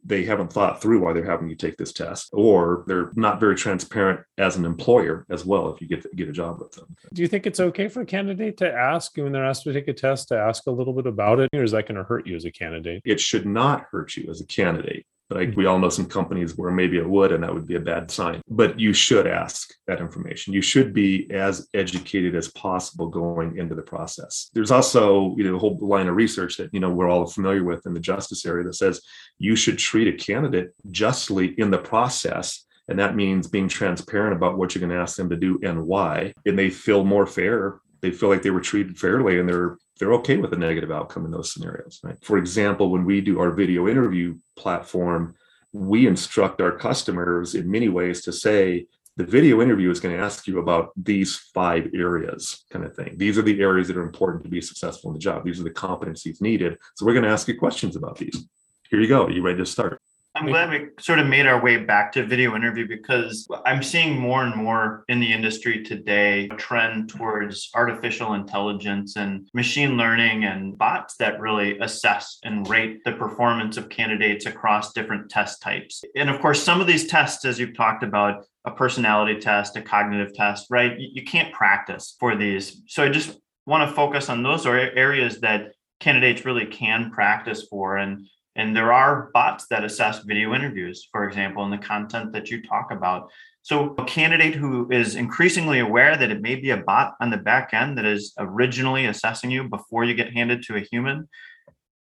they 0.05 0.25
haven't 0.25 0.53
thought 0.53 0.81
through 0.81 1.01
why 1.01 1.13
they're 1.13 1.31
having 1.31 1.49
you 1.49 1.57
take 1.57 1.77
this 1.77 1.93
test, 1.93 2.31
or 2.33 2.85
they're 2.87 3.11
not 3.17 3.41
very 3.41 3.57
transparent 3.57 4.21
as 4.39 4.57
an 4.57 4.65
employer 4.65 5.27
as 5.31 5.45
well. 5.45 5.73
If 5.75 5.81
you 5.81 5.89
get 5.89 6.05
get 6.15 6.29
a 6.29 6.33
job 6.33 6.61
with 6.61 6.73
them, 6.73 6.95
do 7.13 7.23
you 7.23 7.29
think 7.29 7.47
it's 7.47 7.61
okay 7.61 7.89
for 7.89 8.03
a 8.03 8.07
candidate 8.07 8.57
to 8.59 8.73
ask 8.73 9.17
when 9.17 9.33
they're 9.33 9.45
asked 9.45 9.65
to 9.65 9.73
take 9.73 9.89
a 9.89 9.93
test 9.93 10.29
to 10.29 10.39
ask 10.39 10.67
a 10.67 10.71
little 10.71 10.93
bit 10.93 11.07
about 11.07 11.41
it 11.41 11.51
or 11.53 11.63
is 11.63 11.73
that 11.73 11.89
going 11.89 11.97
to 11.97 12.05
hurt 12.05 12.27
you 12.27 12.37
as 12.37 12.45
a 12.45 12.53
candidate 12.53 13.03
it 13.05 13.19
should 13.19 13.47
not 13.47 13.87
hurt 13.91 14.17
you 14.17 14.31
as 14.31 14.41
a 14.41 14.47
candidate. 14.47 15.07
But 15.29 15.39
I, 15.39 15.47
mm-hmm. 15.47 15.59
we 15.59 15.67
all 15.67 15.79
know 15.79 15.89
some 15.89 16.07
companies 16.07 16.57
where 16.57 16.71
maybe 16.71 16.99
it 16.99 17.09
would, 17.09 17.33
and 17.33 17.43
that 17.43 17.53
would 17.53 17.67
be 17.67 17.77
a 17.77 17.81
bad 17.81 18.11
sign. 18.11 18.41
But 18.49 18.79
you 18.79 18.93
should 18.93 19.27
ask 19.27 19.75
that 19.87 20.01
information. 20.01 20.53
You 20.53 20.63
should 20.63 20.93
be 20.93 21.31
as 21.33 21.69
educated 21.75 22.35
as 22.35 22.49
possible 22.49 23.09
going 23.09 23.57
into 23.57 23.75
the 23.75 23.83
process. 23.83 24.51
There's 24.55 24.71
also, 24.71 25.35
you 25.37 25.45
know, 25.45 25.57
a 25.57 25.59
whole 25.59 25.79
line 25.81 26.09
of 26.09 26.17
research 26.17 26.57
that 26.59 26.73
you 26.73 26.81
know 26.81 26.91
we're 26.91 27.09
all 27.09 27.27
familiar 27.27 27.65
with 27.65 27.87
in 27.87 27.95
the 27.95 28.01
justice 28.01 28.45
area 28.47 28.65
that 28.65 28.75
says 28.75 29.01
you 29.39 29.57
should 29.57 29.79
treat 29.79 30.09
a 30.09 30.17
candidate 30.17 30.75
justly 30.91 31.55
in 31.59 31.71
the 31.71 31.79
process 31.79 32.65
and 32.89 32.99
that 32.99 33.17
means 33.17 33.49
being 33.49 33.69
transparent 33.69 34.37
about 34.37 34.57
what 34.57 34.75
you're 34.75 34.81
going 34.81 34.97
to 34.97 35.03
ask 35.03 35.17
them 35.17 35.31
to 35.31 35.37
do 35.37 35.59
and 35.63 35.87
why 35.87 36.33
and 36.45 36.59
they 36.59 36.71
feel 36.71 37.05
more 37.05 37.27
fair 37.27 37.81
they 38.01 38.11
feel 38.11 38.29
like 38.29 38.43
they 38.43 38.51
were 38.51 38.61
treated 38.61 38.99
fairly 38.99 39.39
and 39.41 39.49
they're 39.49 39.77
they're 39.99 40.15
okay 40.15 40.37
with 40.37 40.53
a 40.53 40.57
negative 40.57 40.91
outcome 40.91 41.25
in 41.25 41.31
those 41.31 41.53
scenarios 41.53 42.01
right? 42.03 42.17
For 42.23 42.39
example 42.39 42.91
when 42.91 43.05
we 43.05 43.21
do 43.21 43.41
our 43.41 43.51
video 43.51 43.89
interview 43.89 44.37
platform 44.57 45.35
we 45.73 46.07
instruct 46.07 46.61
our 46.61 46.73
customers 46.73 47.55
in 47.55 47.71
many 47.71 47.89
ways 47.89 48.23
to 48.23 48.33
say 48.33 48.87
the 49.17 49.25
video 49.25 49.63
interview 49.63 49.91
is 49.91 49.99
going 49.99 50.15
to 50.15 50.23
ask 50.23 50.47
you 50.47 50.59
about 50.59 50.93
these 50.95 51.37
five 51.55 51.89
areas 51.95 52.65
kind 52.71 52.85
of 52.85 52.95
thing. 52.95 53.15
These 53.17 53.39
are 53.39 53.43
the 53.43 53.61
areas 53.61 53.89
that 53.89 53.97
are 53.97 54.03
important 54.03 54.45
to 54.45 54.51
be 54.51 54.61
successful 54.61 55.11
in 55.11 55.15
the 55.15 55.21
job. 55.21 55.43
These 55.43 55.59
are 55.59 55.65
the 55.65 55.71
competencies 55.71 56.43
needed. 56.43 56.77
So 56.97 57.07
we're 57.07 57.15
going 57.15 57.25
to 57.25 57.31
ask 57.31 57.49
you 57.49 57.59
questions 57.59 57.97
about 57.97 58.19
these. 58.19 58.47
Here 58.91 59.01
you 59.01 59.09
go. 59.09 59.25
Are 59.25 59.31
you 59.31 59.43
ready 59.43 59.59
to 59.59 59.67
start 59.67 60.01
I'm 60.37 60.47
glad 60.49 60.69
we 60.69 60.89
sort 61.01 61.19
of 61.19 61.27
made 61.27 61.47
our 61.47 61.63
way 61.63 61.79
back 61.79 62.13
to 62.13 62.27
video 62.27 62.55
interview 62.55 62.87
because 62.87 63.49
I'm 63.65 63.83
seeing 63.83 64.19
more 64.19 64.45
and 64.45 64.55
more 64.55 65.03
in 65.09 65.19
the 65.19 65.33
industry 65.33 65.83
today 65.83 66.47
a 66.53 66.57
trend 66.57 67.09
towards 67.09 67.71
artificial 67.75 68.35
intelligence 68.35 69.17
and 69.17 69.49
machine 69.55 69.97
learning 69.97 70.45
and 70.45 70.77
bots 70.77 71.17
that 71.17 71.41
really 71.41 71.79
assess 71.79 72.39
and 72.45 72.69
rate 72.69 73.03
the 73.05 73.13
performance 73.13 73.79
of 73.79 73.89
candidates 73.89 74.45
across 74.45 74.93
different 74.93 75.31
test 75.31 75.63
types. 75.63 76.05
And 76.15 76.29
of 76.29 76.39
course, 76.43 76.63
some 76.63 76.83
of 76.83 76.87
these 76.87 77.07
tests, 77.07 77.47
as 77.47 77.59
you've 77.59 77.77
talked 77.77 78.03
about, 78.03 78.45
a 78.67 78.71
personality 78.71 79.41
test, 79.41 79.77
a 79.77 79.81
cognitive 79.81 80.35
test, 80.35 80.67
right? 80.69 80.99
You, 80.99 81.25
can't 81.25 81.55
practice 81.55 82.15
for 82.21 82.37
these. 82.37 82.83
So 82.89 83.03
I 83.03 83.09
just 83.09 83.39
want 83.65 83.89
to 83.89 83.95
focus 83.97 84.29
on 84.29 84.43
those 84.43 84.67
areas 84.67 85.41
that 85.41 85.69
candidates 85.99 86.45
really 86.45 86.67
can 86.67 87.11
practice 87.11 87.67
for. 87.71 87.97
And 87.97 88.27
and 88.57 88.75
there 88.75 88.93
are 88.93 89.31
bots 89.35 89.67
that 89.69 89.85
assess 89.85 90.21
video 90.25 90.55
interviews, 90.55 91.09
for 91.13 91.29
example, 91.29 91.65
in 91.65 91.71
the 91.71 91.79
content 91.79 92.33
that 92.33 92.51
you 92.51 92.63
talk 92.63 92.91
about. 92.91 93.31
So, 93.63 93.95
a 93.99 94.05
candidate 94.05 94.55
who 94.55 94.91
is 94.91 95.15
increasingly 95.15 95.81
aware 95.81 96.17
that 96.17 96.31
it 96.31 96.41
may 96.41 96.55
be 96.55 96.71
a 96.71 96.77
bot 96.77 97.15
on 97.21 97.31
the 97.31 97.37
back 97.37 97.75
end 97.75 97.99
that 97.99 98.07
is 98.07 98.33
originally 98.39 99.07
assessing 99.07 99.51
you 99.51 99.69
before 99.69 100.05
you 100.05 100.15
get 100.15 100.33
handed 100.33 100.63
to 100.65 100.77
a 100.77 100.81
human, 100.81 101.29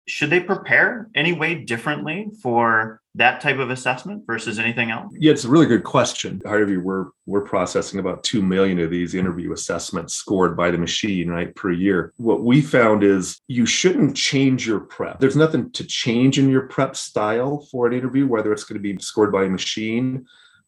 should 0.07 0.31
they 0.31 0.41
prepare 0.41 1.09
any 1.15 1.33
way 1.33 1.57
differently 1.57 2.29
for 2.41 3.01
that 3.17 3.41
type 3.41 3.59
of 3.59 3.71
assessment 3.71 4.25
versus 4.27 4.59
anything 4.59 4.91
else? 4.91 5.13
Yeah, 5.19 5.33
it's 5.33 5.45
a 5.45 5.49
really 5.49 5.67
good 5.67 5.83
question. 5.83 6.41
HireVue, 6.45 6.83
we're 6.83 7.07
we're 7.27 7.41
processing 7.41 7.99
about 7.99 8.23
two 8.23 8.41
million 8.41 8.79
of 8.79 8.91
these 8.91 9.15
interview 9.15 9.53
assessments 9.53 10.15
scored 10.15 10.57
by 10.57 10.71
the 10.71 10.79
machine, 10.79 11.29
right, 11.29 11.55
per 11.57 11.73
year. 11.73 12.13
What 12.19 12.45
we 12.45 12.61
found 12.61 13.03
is 13.03 13.41
you 13.49 13.67
shouldn't 13.67 14.17
change 14.17 14.67
your 14.67 14.81
prep. 14.81 15.19
There's 15.19 15.37
nothing 15.37 15.73
to 15.73 15.85
change 15.85 16.39
in 16.39 16.51
your 16.51 16.69
prep 16.69 16.95
style 16.95 17.67
for 17.71 17.87
an 17.87 17.93
interview, 17.93 18.29
whether 18.29 18.53
it's 18.53 18.65
going 18.65 18.81
to 18.81 18.95
be 18.95 18.97
scored 19.03 19.33
by 19.33 19.45
a 19.45 19.49
machine 19.49 20.27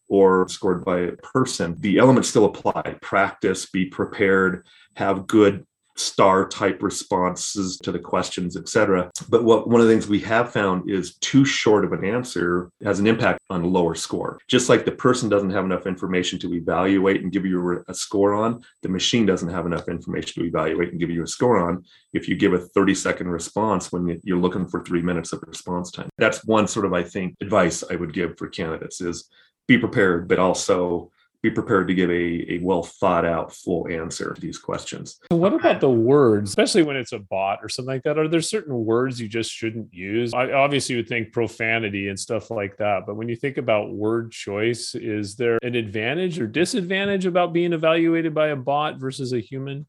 or 0.09 0.49
scored 0.49 0.85
by 0.85 1.01
a 1.01 1.13
person. 1.13 1.77
The 1.79 1.99
elements 1.99 2.31
still 2.31 2.47
apply. 2.47 2.97
Practice, 3.03 3.67
be 3.67 3.87
prepared, 3.87 4.67
have 4.97 5.27
good 5.27 5.67
star 5.99 6.49
type 6.49 6.83
responses 6.83 7.77
to 7.79 7.93
the 7.93 7.99
questions, 7.99 8.57
etc. 8.57 9.11
But 9.29 9.45
what 9.45 9.69
one 9.69 9.81
of 9.81 9.87
the 9.87 9.93
things 9.93 10.09
we 10.09 10.21
have 10.21 10.53
found 10.53 10.91
is 10.91 11.17
too 11.17 11.45
short 11.45 11.85
of 11.85 11.93
an 11.93 12.05
answer 12.05 12.71
has 12.85 13.01
an 13.01 13.07
impact 13.07 13.41
on 13.51 13.63
a 13.63 13.67
lower 13.67 13.95
score. 13.95 14.39
Just 14.49 14.69
like 14.69 14.85
the 14.85 14.93
person 14.93 15.29
doesn't 15.29 15.51
have 15.51 15.65
enough 15.65 15.87
information 15.87 16.39
to 16.41 16.55
evaluate 16.55 17.23
and 17.23 17.33
give 17.33 17.45
you 17.45 17.83
a 17.89 17.95
score 17.95 18.35
on, 18.35 18.63
the 18.83 18.89
machine 18.89 19.27
doesn't 19.27 19.51
have 19.51 19.67
enough 19.67 19.89
information 19.89 20.43
to 20.43 20.49
evaluate 20.49 20.91
and 20.91 21.01
give 21.01 21.11
you 21.11 21.23
a 21.23 21.27
score 21.27 21.59
on 21.59 21.85
if 22.13 22.29
you 22.29 22.37
give 22.37 22.53
a 22.53 22.59
30 22.59 22.95
second 22.95 23.29
response 23.29 23.93
when 23.93 24.21
you're 24.25 24.39
looking 24.39 24.67
for 24.67 24.83
three 24.83 25.03
minutes 25.03 25.33
of 25.33 25.43
response 25.47 25.91
time. 25.91 26.09
That's 26.19 26.45
one 26.45 26.67
sort 26.67 26.87
of, 26.87 26.93
I 26.93 27.03
think, 27.03 27.35
advice 27.41 27.85
I 27.91 27.97
would 27.97 28.13
give 28.13 28.39
for 28.39 28.49
candidates 28.49 29.01
is 29.01 29.29
be 29.67 29.79
prepared, 29.79 30.29
but 30.29 30.39
also 30.39 31.11
be 31.43 31.51
prepared 31.51 31.87
to 31.89 31.95
give 31.95 32.11
a, 32.11 32.55
a 32.55 32.59
well 32.63 32.83
thought 32.83 33.25
out 33.25 33.55
full 33.55 33.87
answer 33.89 34.35
to 34.35 34.41
these 34.41 34.59
questions. 34.59 35.19
So 35.31 35.37
what 35.37 35.55
about 35.55 35.81
the 35.81 35.91
words, 35.91 36.51
especially 36.51 36.83
when 36.83 36.97
it's 36.97 37.13
a 37.13 37.19
bot 37.19 37.61
or 37.63 37.69
something 37.69 37.95
like 37.95 38.03
that? 38.03 38.19
Are 38.19 38.29
there 38.29 38.41
certain 38.41 38.85
words 38.85 39.21
you 39.21 39.29
just 39.29 39.53
shouldn't 39.53 39.93
use? 39.95 40.35
I 40.35 40.53
obviously 40.53 40.97
would 40.97 41.09
think 41.09 41.33
profanity 41.33 42.09
and 42.09 42.19
stuff 42.19 42.51
like 42.51 42.77
that. 42.79 43.07
But 43.07 43.17
when 43.17 43.29
you 43.29 43.37
think 43.37 43.57
about 43.57 43.93
word 43.93 44.33
choice, 44.33 44.95
is 44.95 45.37
there 45.37 45.59
an 45.63 45.77
advantage 45.77 46.41
or 46.41 46.47
disadvantage 46.47 47.27
about 47.27 47.53
being 47.53 47.73
evaluated 47.73 48.35
by 48.35 48.49
a 48.49 48.57
bot 48.57 48.99
versus 48.99 49.33
a 49.33 49.41
human? 49.41 49.87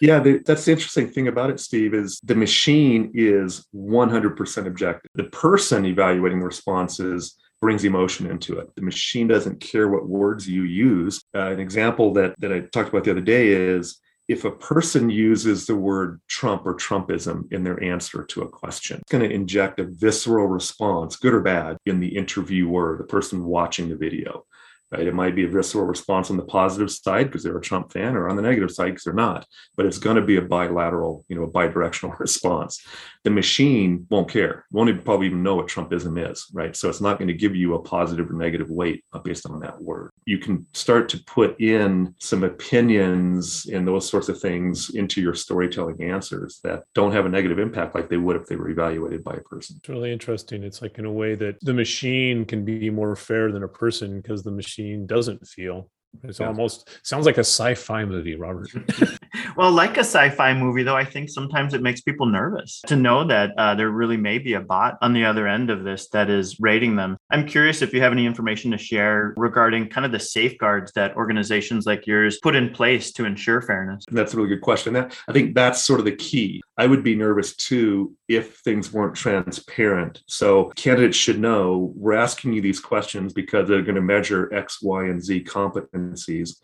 Yeah, 0.00 0.20
the, 0.20 0.38
that's 0.44 0.66
the 0.66 0.72
interesting 0.72 1.08
thing 1.08 1.28
about 1.28 1.50
it, 1.50 1.58
Steve, 1.58 1.94
is 1.94 2.20
the 2.22 2.34
machine 2.34 3.10
is 3.14 3.66
100% 3.74 4.66
objective. 4.66 5.10
The 5.14 5.24
person 5.24 5.86
evaluating 5.86 6.38
the 6.38 6.44
responses 6.44 7.36
brings 7.66 7.84
emotion 7.84 8.30
into 8.30 8.56
it. 8.60 8.72
The 8.76 8.82
machine 8.82 9.26
doesn't 9.26 9.58
care 9.58 9.88
what 9.88 10.08
words 10.08 10.48
you 10.48 10.62
use. 10.62 11.20
Uh, 11.34 11.48
an 11.48 11.58
example 11.58 12.12
that, 12.12 12.38
that 12.38 12.52
I 12.52 12.60
talked 12.60 12.90
about 12.90 13.02
the 13.02 13.10
other 13.10 13.20
day 13.20 13.48
is 13.48 14.00
if 14.28 14.44
a 14.44 14.52
person 14.52 15.10
uses 15.10 15.66
the 15.66 15.74
word 15.74 16.20
Trump 16.28 16.64
or 16.64 16.76
Trumpism 16.76 17.52
in 17.52 17.64
their 17.64 17.82
answer 17.82 18.22
to 18.22 18.42
a 18.42 18.48
question, 18.48 18.98
it's 18.98 19.10
going 19.10 19.28
to 19.28 19.34
inject 19.34 19.80
a 19.80 19.84
visceral 19.84 20.46
response, 20.46 21.16
good 21.16 21.34
or 21.34 21.40
bad, 21.40 21.76
in 21.86 21.98
the 21.98 22.16
interviewer, 22.16 22.98
the 22.98 23.04
person 23.04 23.44
watching 23.44 23.88
the 23.88 23.96
video 23.96 24.44
right? 24.90 25.06
It 25.06 25.14
might 25.14 25.34
be 25.34 25.44
a 25.44 25.48
visceral 25.48 25.84
response 25.84 26.30
on 26.30 26.36
the 26.36 26.44
positive 26.44 26.90
side 26.90 27.26
because 27.26 27.42
they're 27.42 27.56
a 27.56 27.60
Trump 27.60 27.92
fan, 27.92 28.16
or 28.16 28.28
on 28.28 28.36
the 28.36 28.42
negative 28.42 28.70
side 28.70 28.86
because 28.86 29.04
they're 29.04 29.12
not. 29.12 29.46
But 29.76 29.86
it's 29.86 29.98
going 29.98 30.16
to 30.16 30.22
be 30.22 30.36
a 30.36 30.42
bilateral, 30.42 31.24
you 31.28 31.36
know, 31.36 31.44
a 31.44 31.50
bidirectional 31.50 32.18
response. 32.18 32.84
The 33.24 33.30
machine 33.30 34.06
won't 34.10 34.30
care. 34.30 34.64
Won't 34.70 34.88
even 34.88 35.02
probably 35.02 35.26
even 35.26 35.42
know 35.42 35.56
what 35.56 35.68
Trumpism 35.68 36.30
is, 36.30 36.46
right? 36.52 36.76
So 36.76 36.88
it's 36.88 37.00
not 37.00 37.18
going 37.18 37.28
to 37.28 37.34
give 37.34 37.56
you 37.56 37.74
a 37.74 37.82
positive 37.82 38.30
or 38.30 38.34
negative 38.34 38.70
weight 38.70 39.04
uh, 39.12 39.18
based 39.18 39.46
on 39.46 39.58
that 39.60 39.80
word. 39.80 40.10
You 40.24 40.38
can 40.38 40.66
start 40.74 41.08
to 41.10 41.22
put 41.24 41.60
in 41.60 42.14
some 42.18 42.44
opinions 42.44 43.66
and 43.66 43.86
those 43.86 44.08
sorts 44.08 44.28
of 44.28 44.40
things 44.40 44.90
into 44.90 45.20
your 45.20 45.34
storytelling 45.34 46.02
answers 46.02 46.60
that 46.62 46.84
don't 46.94 47.12
have 47.12 47.26
a 47.26 47.28
negative 47.28 47.58
impact 47.58 47.94
like 47.94 48.08
they 48.08 48.16
would 48.16 48.36
if 48.36 48.46
they 48.46 48.56
were 48.56 48.70
evaluated 48.70 49.24
by 49.24 49.34
a 49.34 49.40
person. 49.40 49.76
It's 49.78 49.88
really 49.88 50.12
interesting. 50.12 50.62
It's 50.62 50.82
like 50.82 50.98
in 50.98 51.04
a 51.04 51.12
way 51.12 51.34
that 51.34 51.58
the 51.62 51.74
machine 51.74 52.44
can 52.44 52.64
be 52.64 52.90
more 52.90 53.16
fair 53.16 53.50
than 53.50 53.62
a 53.62 53.68
person 53.68 54.20
because 54.20 54.42
the 54.42 54.50
machine 54.50 54.75
machine 54.76 55.06
doesn't 55.06 55.46
feel. 55.46 55.90
It's 56.22 56.40
yeah. 56.40 56.46
almost 56.46 56.88
sounds 57.02 57.26
like 57.26 57.36
a 57.36 57.40
sci-fi 57.40 58.04
movie, 58.04 58.36
Robert. 58.36 58.68
well, 59.56 59.72
like 59.72 59.96
a 59.96 60.00
sci-fi 60.00 60.54
movie, 60.54 60.82
though, 60.82 60.96
I 60.96 61.04
think 61.04 61.28
sometimes 61.28 61.74
it 61.74 61.82
makes 61.82 62.00
people 62.00 62.26
nervous 62.26 62.80
to 62.86 62.96
know 62.96 63.24
that 63.24 63.52
uh, 63.58 63.74
there 63.74 63.90
really 63.90 64.16
may 64.16 64.38
be 64.38 64.54
a 64.54 64.60
bot 64.60 64.98
on 65.02 65.12
the 65.12 65.24
other 65.24 65.46
end 65.46 65.70
of 65.70 65.84
this 65.84 66.08
that 66.10 66.30
is 66.30 66.58
rating 66.60 66.96
them. 66.96 67.16
I'm 67.30 67.46
curious 67.46 67.82
if 67.82 67.92
you 67.92 68.00
have 68.00 68.12
any 68.12 68.26
information 68.26 68.70
to 68.70 68.78
share 68.78 69.34
regarding 69.36 69.88
kind 69.88 70.06
of 70.06 70.12
the 70.12 70.20
safeguards 70.20 70.92
that 70.92 71.16
organizations 71.16 71.86
like 71.86 72.06
yours 72.06 72.38
put 72.42 72.56
in 72.56 72.70
place 72.70 73.12
to 73.12 73.24
ensure 73.24 73.60
fairness. 73.62 74.04
That's 74.10 74.34
a 74.34 74.36
really 74.36 74.48
good 74.48 74.60
question. 74.60 74.92
That 74.92 75.16
I 75.28 75.32
think 75.32 75.54
that's 75.54 75.84
sort 75.84 76.00
of 76.00 76.06
the 76.06 76.16
key. 76.16 76.62
I 76.78 76.86
would 76.86 77.02
be 77.02 77.14
nervous 77.14 77.56
too 77.56 78.14
if 78.28 78.58
things 78.58 78.92
weren't 78.92 79.14
transparent. 79.14 80.22
So 80.26 80.72
candidates 80.76 81.16
should 81.16 81.40
know 81.40 81.92
we're 81.96 82.14
asking 82.14 82.52
you 82.52 82.60
these 82.60 82.80
questions 82.80 83.32
because 83.32 83.68
they're 83.68 83.82
going 83.82 83.94
to 83.96 84.02
measure 84.02 84.52
X, 84.52 84.82
Y, 84.82 85.04
and 85.04 85.22
Z 85.22 85.44
competencies 85.44 86.56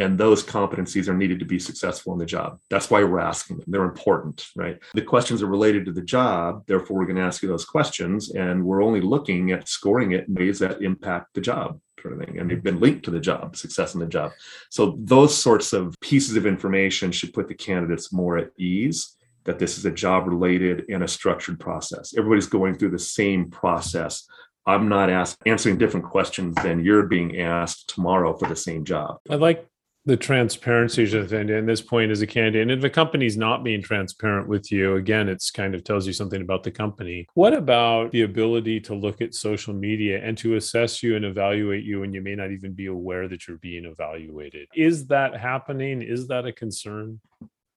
and 0.00 0.16
those 0.16 0.42
competencies 0.42 1.08
are 1.08 1.16
needed 1.16 1.38
to 1.38 1.44
be 1.44 1.58
successful 1.58 2.14
in 2.14 2.18
the 2.18 2.24
job. 2.24 2.58
That's 2.70 2.90
why 2.90 3.04
we're 3.04 3.20
asking 3.20 3.58
them. 3.58 3.66
They're 3.68 3.84
important, 3.84 4.46
right? 4.56 4.78
The 4.94 5.02
questions 5.02 5.42
are 5.42 5.46
related 5.46 5.84
to 5.84 5.92
the 5.92 6.02
job. 6.02 6.64
Therefore, 6.66 6.98
we're 6.98 7.04
going 7.04 7.16
to 7.16 7.22
ask 7.22 7.42
you 7.42 7.48
those 7.48 7.66
questions. 7.66 8.30
And 8.30 8.64
we're 8.64 8.82
only 8.82 9.02
looking 9.02 9.52
at 9.52 9.68
scoring 9.68 10.12
it 10.12 10.26
in 10.26 10.34
ways 10.34 10.58
that 10.60 10.80
impact 10.80 11.34
the 11.34 11.42
job. 11.42 11.78
Sort 12.00 12.14
of 12.14 12.20
thing, 12.20 12.38
and 12.38 12.50
they've 12.50 12.62
been 12.62 12.80
linked 12.80 13.04
to 13.04 13.10
the 13.10 13.20
job, 13.20 13.56
success 13.56 13.92
in 13.92 14.00
the 14.00 14.06
job. 14.06 14.32
So, 14.70 14.96
those 15.00 15.36
sorts 15.36 15.74
of 15.74 15.94
pieces 16.00 16.34
of 16.34 16.46
information 16.46 17.12
should 17.12 17.34
put 17.34 17.46
the 17.46 17.54
candidates 17.54 18.10
more 18.10 18.38
at 18.38 18.52
ease 18.58 19.18
that 19.44 19.58
this 19.58 19.76
is 19.76 19.84
a 19.84 19.90
job 19.90 20.26
related 20.26 20.86
and 20.88 21.02
a 21.02 21.08
structured 21.08 21.60
process. 21.60 22.14
Everybody's 22.16 22.46
going 22.46 22.78
through 22.78 22.92
the 22.92 22.98
same 22.98 23.50
process 23.50 24.26
I'm 24.66 24.88
not 24.88 25.10
asked 25.10 25.38
answering 25.46 25.78
different 25.78 26.06
questions 26.06 26.54
than 26.62 26.84
you're 26.84 27.06
being 27.06 27.40
asked 27.40 27.88
tomorrow 27.88 28.36
for 28.36 28.48
the 28.48 28.56
same 28.56 28.84
job. 28.84 29.18
I 29.28 29.36
like 29.36 29.66
the 30.06 30.16
transparency 30.16 31.04
and 31.14 31.50
at 31.50 31.66
this 31.66 31.82
point 31.82 32.10
as 32.10 32.22
a 32.22 32.26
candidate 32.26 32.62
and 32.62 32.70
if 32.70 32.82
a 32.82 32.90
company's 32.90 33.36
not 33.36 33.62
being 33.62 33.82
transparent 33.82 34.48
with 34.48 34.72
you 34.72 34.96
again 34.96 35.28
it's 35.28 35.50
kind 35.50 35.74
of 35.74 35.84
tells 35.84 36.06
you 36.06 36.12
something 36.12 36.40
about 36.40 36.62
the 36.62 36.70
company. 36.70 37.26
What 37.34 37.52
about 37.52 38.10
the 38.12 38.22
ability 38.22 38.80
to 38.80 38.94
look 38.94 39.20
at 39.20 39.34
social 39.34 39.74
media 39.74 40.20
and 40.24 40.38
to 40.38 40.56
assess 40.56 41.02
you 41.02 41.16
and 41.16 41.24
evaluate 41.24 41.84
you 41.84 42.02
and 42.02 42.14
you 42.14 42.22
may 42.22 42.34
not 42.34 42.50
even 42.50 42.72
be 42.72 42.86
aware 42.86 43.28
that 43.28 43.46
you're 43.46 43.58
being 43.58 43.84
evaluated? 43.84 44.68
Is 44.74 45.06
that 45.08 45.36
happening? 45.36 46.02
Is 46.02 46.28
that 46.28 46.46
a 46.46 46.52
concern? 46.52 47.20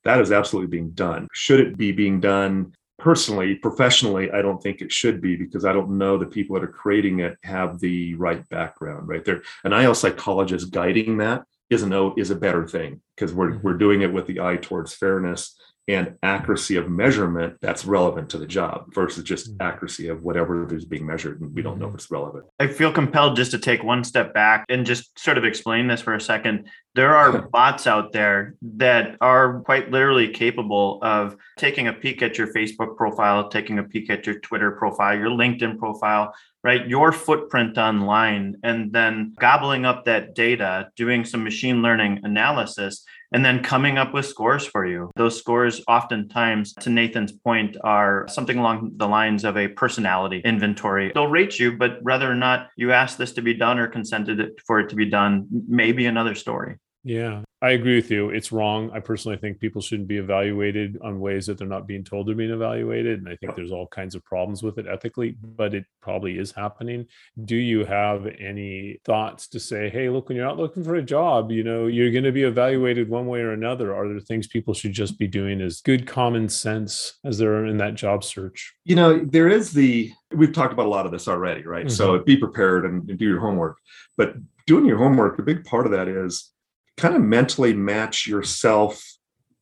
That 0.03 0.19
is 0.19 0.31
absolutely 0.31 0.69
being 0.69 0.91
done. 0.91 1.27
Should 1.33 1.59
it 1.59 1.77
be 1.77 1.91
being 1.91 2.19
done? 2.19 2.73
Personally 2.99 3.55
professionally 3.55 4.31
i 4.31 4.41
don't 4.41 4.61
think 4.63 4.79
it 4.79 4.89
should 4.89 5.19
be 5.19 5.35
because 5.35 5.65
i 5.65 5.73
don't 5.73 5.89
know 5.89 6.17
the 6.17 6.25
people 6.25 6.53
that 6.53 6.63
are 6.63 6.71
creating 6.71 7.19
it 7.19 7.37
have 7.43 7.79
the 7.79 8.13
right 8.15 8.47
background 8.47 9.09
right? 9.09 9.25
There 9.25 9.41
an 9.65 9.73
IO 9.73 9.91
psychologist 9.93 10.71
guiding 10.71 11.17
that 11.17 11.43
is 11.73 11.83
a 11.83 11.87
no 11.87 12.13
is 12.17 12.29
a 12.29 12.35
better 12.35 12.67
thing 12.67 13.01
because 13.15 13.33
we're 13.33 13.51
mm-hmm. 13.51 13.67
we're 13.67 13.77
doing 13.77 14.01
it 14.01 14.13
with 14.13 14.27
the 14.27 14.39
eye 14.39 14.57
towards 14.57 14.93
fairness 14.93 15.57
and 15.87 16.15
accuracy 16.23 16.77
of 16.77 16.89
measurement 16.89 17.57
that's 17.61 17.85
relevant 17.85 18.29
to 18.29 18.37
the 18.37 18.45
job 18.45 18.93
versus 18.93 19.23
just 19.23 19.51
mm-hmm. 19.51 19.61
accuracy 19.61 20.07
of 20.07 20.23
whatever 20.23 20.73
is 20.73 20.85
being 20.85 21.05
measured 21.05 21.41
and 21.41 21.53
we 21.53 21.61
don't 21.61 21.79
know 21.79 21.87
if 21.87 21.93
it's 21.93 22.09
relevant. 22.09 22.45
I 22.59 22.67
feel 22.67 22.91
compelled 22.91 23.35
just 23.35 23.51
to 23.51 23.59
take 23.59 23.83
one 23.83 24.03
step 24.03 24.33
back 24.33 24.65
and 24.69 24.85
just 24.85 25.17
sort 25.19 25.37
of 25.37 25.43
explain 25.43 25.87
this 25.87 26.01
for 26.01 26.15
a 26.15 26.21
second. 26.21 26.67
There 26.95 27.15
are 27.15 27.41
bots 27.51 27.87
out 27.87 28.13
there 28.13 28.55
that 28.61 29.17
are 29.19 29.59
quite 29.61 29.91
literally 29.91 30.29
capable 30.29 30.99
of 31.01 31.35
taking 31.57 31.87
a 31.87 31.93
peek 31.93 32.21
at 32.21 32.37
your 32.37 32.53
Facebook 32.53 32.95
profile, 32.95 33.49
taking 33.49 33.79
a 33.79 33.83
peek 33.83 34.09
at 34.09 34.25
your 34.25 34.39
Twitter 34.39 34.71
profile, 34.71 35.17
your 35.17 35.29
LinkedIn 35.29 35.77
profile, 35.77 36.33
right? 36.63 36.87
Your 36.87 37.11
footprint 37.11 37.77
online, 37.77 38.55
and 38.63 38.93
then 38.93 39.33
gobbling 39.37 39.85
up 39.85 40.05
that 40.05 40.33
data, 40.33 40.89
doing 40.95 41.25
some 41.25 41.43
machine 41.43 41.81
learning 41.81 42.21
analysis, 42.23 43.03
and 43.33 43.43
then 43.43 43.63
coming 43.63 43.97
up 43.97 44.13
with 44.13 44.25
scores 44.25 44.65
for 44.65 44.85
you. 44.85 45.11
Those 45.15 45.37
scores, 45.37 45.81
oftentimes, 45.87 46.73
to 46.81 46.89
Nathan's 46.89 47.31
point, 47.31 47.75
are 47.83 48.25
something 48.29 48.57
along 48.57 48.93
the 48.95 49.07
lines 49.07 49.43
of 49.43 49.57
a 49.57 49.67
personality 49.67 50.41
inventory. 50.45 51.11
They'll 51.13 51.27
rate 51.27 51.59
you, 51.59 51.77
but 51.77 52.01
whether 52.03 52.29
or 52.29 52.35
not 52.35 52.69
you 52.77 52.91
ask 52.91 53.17
this 53.17 53.33
to 53.33 53.41
be 53.41 53.53
done 53.53 53.79
or 53.79 53.87
consented 53.87 54.59
for 54.65 54.79
it 54.79 54.89
to 54.89 54.95
be 54.95 55.05
done, 55.09 55.47
may 55.67 55.91
be 55.91 56.05
another 56.05 56.35
story. 56.35 56.77
Yeah, 57.03 57.41
I 57.63 57.71
agree 57.71 57.95
with 57.95 58.11
you. 58.11 58.29
It's 58.29 58.51
wrong. 58.51 58.91
I 58.93 58.99
personally 58.99 59.37
think 59.37 59.57
people 59.57 59.81
shouldn't 59.81 60.09
be 60.09 60.17
evaluated 60.17 60.99
on 61.01 61.21
ways 61.21 61.45
that 61.45 61.57
they're 61.57 61.65
not 61.65 61.87
being 61.87 62.03
told 62.03 62.27
they're 62.27 62.35
being 62.35 62.51
evaluated. 62.51 63.19
And 63.19 63.29
I 63.29 63.37
think 63.37 63.55
there's 63.55 63.71
all 63.71 63.87
kinds 63.87 64.15
of 64.15 64.25
problems 64.25 64.61
with 64.61 64.77
it 64.79 64.85
ethically, 64.85 65.37
but 65.41 65.73
it 65.73 65.85
probably 66.01 66.37
is 66.37 66.51
happening. 66.51 67.07
Do 67.45 67.55
you 67.55 67.85
have 67.85 68.27
any 68.37 68.99
thoughts 69.05 69.47
to 69.47 69.61
say, 69.61 69.89
hey, 69.89 70.09
look, 70.09 70.27
when 70.27 70.35
you're 70.35 70.45
out 70.45 70.57
looking 70.57 70.83
for 70.83 70.95
a 70.95 71.01
job, 71.01 71.51
you 71.51 71.63
know, 71.63 71.87
you're 71.87 72.11
going 72.11 72.25
to 72.25 72.33
be 72.33 72.43
evaluated 72.43 73.07
one 73.07 73.27
way 73.27 73.39
or 73.39 73.53
another? 73.53 73.95
Are 73.95 74.09
there 74.09 74.19
things 74.19 74.45
people 74.45 74.73
should 74.73 74.91
just 74.91 75.17
be 75.17 75.27
doing 75.27 75.61
as 75.61 75.79
good 75.79 76.05
common 76.05 76.49
sense 76.49 77.17
as 77.23 77.37
they're 77.37 77.65
in 77.65 77.77
that 77.77 77.95
job 77.95 78.25
search? 78.25 78.73
You 78.83 78.97
know, 78.97 79.23
there 79.23 79.47
is 79.47 79.71
the, 79.71 80.11
we've 80.35 80.51
talked 80.51 80.73
about 80.73 80.87
a 80.87 80.89
lot 80.89 81.05
of 81.05 81.13
this 81.13 81.29
already, 81.29 81.65
right? 81.65 81.85
Mm-hmm. 81.85 81.95
So 81.95 82.19
be 82.19 82.35
prepared 82.35 82.83
and 82.83 83.07
do 83.17 83.25
your 83.25 83.39
homework. 83.39 83.77
But 84.17 84.35
doing 84.67 84.85
your 84.85 84.97
homework, 84.97 85.39
a 85.39 85.43
big 85.43 85.63
part 85.63 85.85
of 85.85 85.93
that 85.93 86.09
is 86.09 86.49
kind 86.97 87.15
of 87.15 87.21
mentally 87.21 87.73
match 87.73 88.27
yourself 88.27 89.03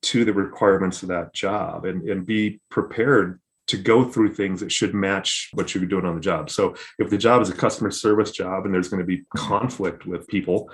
to 0.04 0.26
the 0.26 0.34
requirements 0.34 1.04
of 1.04 1.10
that 1.10 1.34
job 1.34 1.86
and, 1.86 2.08
and 2.10 2.26
be 2.26 2.60
prepared 2.70 3.40
to 3.68 3.78
go 3.78 4.04
through 4.04 4.34
things 4.34 4.60
that 4.60 4.72
should 4.72 4.94
match 4.94 5.50
what 5.54 5.74
you're 5.74 5.86
doing 5.86 6.06
on 6.06 6.16
the 6.16 6.22
job. 6.22 6.50
So 6.50 6.76
if 7.00 7.10
the 7.10 7.18
job 7.18 7.42
is 7.42 7.50
a 7.50 7.56
customer 7.56 7.92
service 7.92 8.32
job 8.32 8.66
and 8.66 8.74
there's 8.74 8.90
going 8.90 9.00
to 9.00 9.06
be 9.06 9.24
conflict 9.36 10.06
with 10.06 10.28
people, 10.28 10.70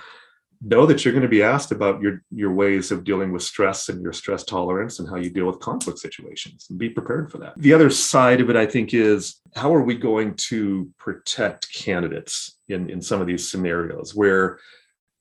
know 0.61 0.85
that 0.85 1.05
you're 1.05 1.13
going 1.13 1.21
to 1.21 1.27
be 1.27 1.43
asked 1.43 1.71
about 1.71 2.01
your 2.01 2.23
your 2.31 2.51
ways 2.51 2.91
of 2.91 3.03
dealing 3.03 3.31
with 3.31 3.43
stress 3.43 3.89
and 3.89 4.01
your 4.01 4.13
stress 4.13 4.43
tolerance 4.43 4.97
and 4.97 5.07
how 5.07 5.15
you 5.15 5.29
deal 5.29 5.45
with 5.45 5.59
conflict 5.59 5.99
situations 5.99 6.65
and 6.69 6.79
be 6.79 6.89
prepared 6.89 7.31
for 7.31 7.37
that. 7.37 7.53
The 7.57 7.73
other 7.73 7.91
side 7.91 8.41
of 8.41 8.49
it 8.49 8.55
I 8.55 8.65
think 8.65 8.93
is 8.93 9.39
how 9.55 9.75
are 9.75 9.83
we 9.83 9.95
going 9.95 10.33
to 10.49 10.89
protect 10.97 11.71
candidates 11.73 12.57
in 12.67 12.89
in 12.89 13.01
some 13.01 13.21
of 13.21 13.27
these 13.27 13.47
scenarios 13.47 14.15
where 14.15 14.59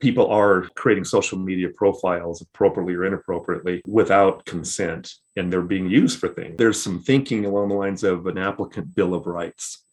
people 0.00 0.28
are 0.28 0.68
creating 0.74 1.04
social 1.04 1.38
media 1.38 1.68
profiles 1.74 2.42
appropriately 2.42 2.94
or 2.94 3.04
inappropriately 3.04 3.82
without 3.87 4.44
consent 4.44 5.11
and 5.37 5.52
they're 5.52 5.62
being 5.62 5.88
used 5.88 6.18
for 6.18 6.28
things. 6.28 6.56
There's 6.59 6.80
some 6.80 7.00
thinking 7.00 7.46
along 7.46 7.68
the 7.68 7.74
lines 7.74 8.04
of 8.04 8.26
an 8.26 8.38
applicant 8.38 8.94
bill 8.94 9.14
of 9.14 9.26
rights 9.26 9.85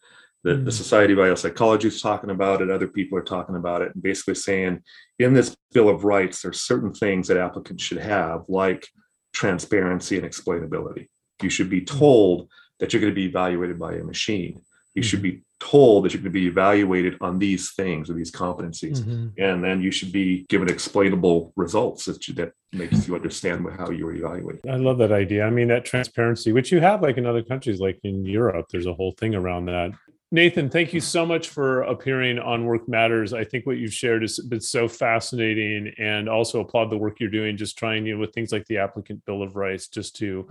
that 0.43 0.59
mm. 0.59 0.65
the 0.65 0.71
Society 0.71 1.13
of 1.13 1.19
IO 1.19 1.35
Psychology 1.35 1.87
is 1.87 2.01
talking 2.01 2.29
about 2.29 2.61
it, 2.61 2.69
other 2.69 2.87
people 2.87 3.17
are 3.17 3.23
talking 3.23 3.55
about 3.55 3.81
it, 3.81 3.93
and 3.93 4.03
basically 4.03 4.35
saying 4.35 4.81
in 5.19 5.33
this 5.33 5.55
bill 5.71 5.89
of 5.89 6.03
rights, 6.03 6.41
there's 6.41 6.61
certain 6.61 6.93
things 6.93 7.27
that 7.27 7.37
applicants 7.37 7.83
should 7.83 7.99
have, 7.99 8.43
like 8.47 8.87
transparency 9.33 10.17
and 10.17 10.27
explainability. 10.27 11.07
You 11.41 11.49
should 11.49 11.69
be 11.69 11.81
mm. 11.81 11.87
told 11.87 12.49
that 12.79 12.91
you're 12.91 13.01
going 13.01 13.13
to 13.13 13.15
be 13.15 13.25
evaluated 13.25 13.79
by 13.79 13.93
a 13.95 14.03
machine. 14.03 14.61
You 14.93 15.03
should 15.03 15.21
be 15.21 15.41
told 15.63 16.03
that 16.03 16.13
you're 16.13 16.21
going 16.21 16.33
to 16.33 16.39
be 16.39 16.47
evaluated 16.47 17.15
on 17.21 17.39
these 17.39 17.71
things 17.71 18.09
or 18.09 18.13
these 18.13 18.31
competencies 18.31 18.99
mm-hmm. 18.99 19.27
and 19.37 19.63
then 19.63 19.81
you 19.81 19.91
should 19.91 20.11
be 20.11 20.45
given 20.49 20.69
explainable 20.69 21.53
results 21.55 22.03
that, 22.03 22.27
you, 22.27 22.33
that 22.33 22.51
makes 22.73 23.07
you 23.07 23.15
understand 23.15 23.65
how 23.77 23.89
you 23.89 24.05
were 24.05 24.13
evaluated 24.13 24.61
i 24.69 24.75
love 24.75 24.97
that 24.97 25.13
idea 25.13 25.45
i 25.45 25.49
mean 25.49 25.69
that 25.69 25.85
transparency 25.85 26.51
which 26.51 26.69
you 26.69 26.81
have 26.81 27.01
like 27.01 27.17
in 27.17 27.25
other 27.25 27.41
countries 27.41 27.79
like 27.79 27.97
in 28.03 28.25
europe 28.25 28.65
there's 28.71 28.87
a 28.87 28.93
whole 28.93 29.13
thing 29.13 29.35
around 29.35 29.65
that 29.65 29.91
Nathan, 30.33 30.67
thank 30.67 30.93
you 30.93 30.99
so 30.99 31.27
much 31.27 31.49
for 31.49 31.83
appearing 31.83 32.39
on 32.39 32.65
Work 32.65 32.89
Matters. 32.89 33.33
I 33.33 33.43
think 33.43 33.67
what 33.67 33.77
you've 33.77 33.93
shared 33.93 34.23
has 34.23 34.39
been 34.39 34.61
so 34.61 34.87
fascinating 34.87 35.93
and 35.99 36.27
also 36.27 36.59
applaud 36.59 36.89
the 36.89 36.97
work 36.97 37.19
you're 37.19 37.29
doing, 37.29 37.55
just 37.55 37.77
trying 37.77 38.07
you 38.07 38.15
know, 38.15 38.19
with 38.19 38.33
things 38.33 38.51
like 38.51 38.65
the 38.65 38.79
applicant 38.79 39.23
bill 39.27 39.43
of 39.43 39.55
rights, 39.55 39.87
just 39.87 40.15
to 40.15 40.47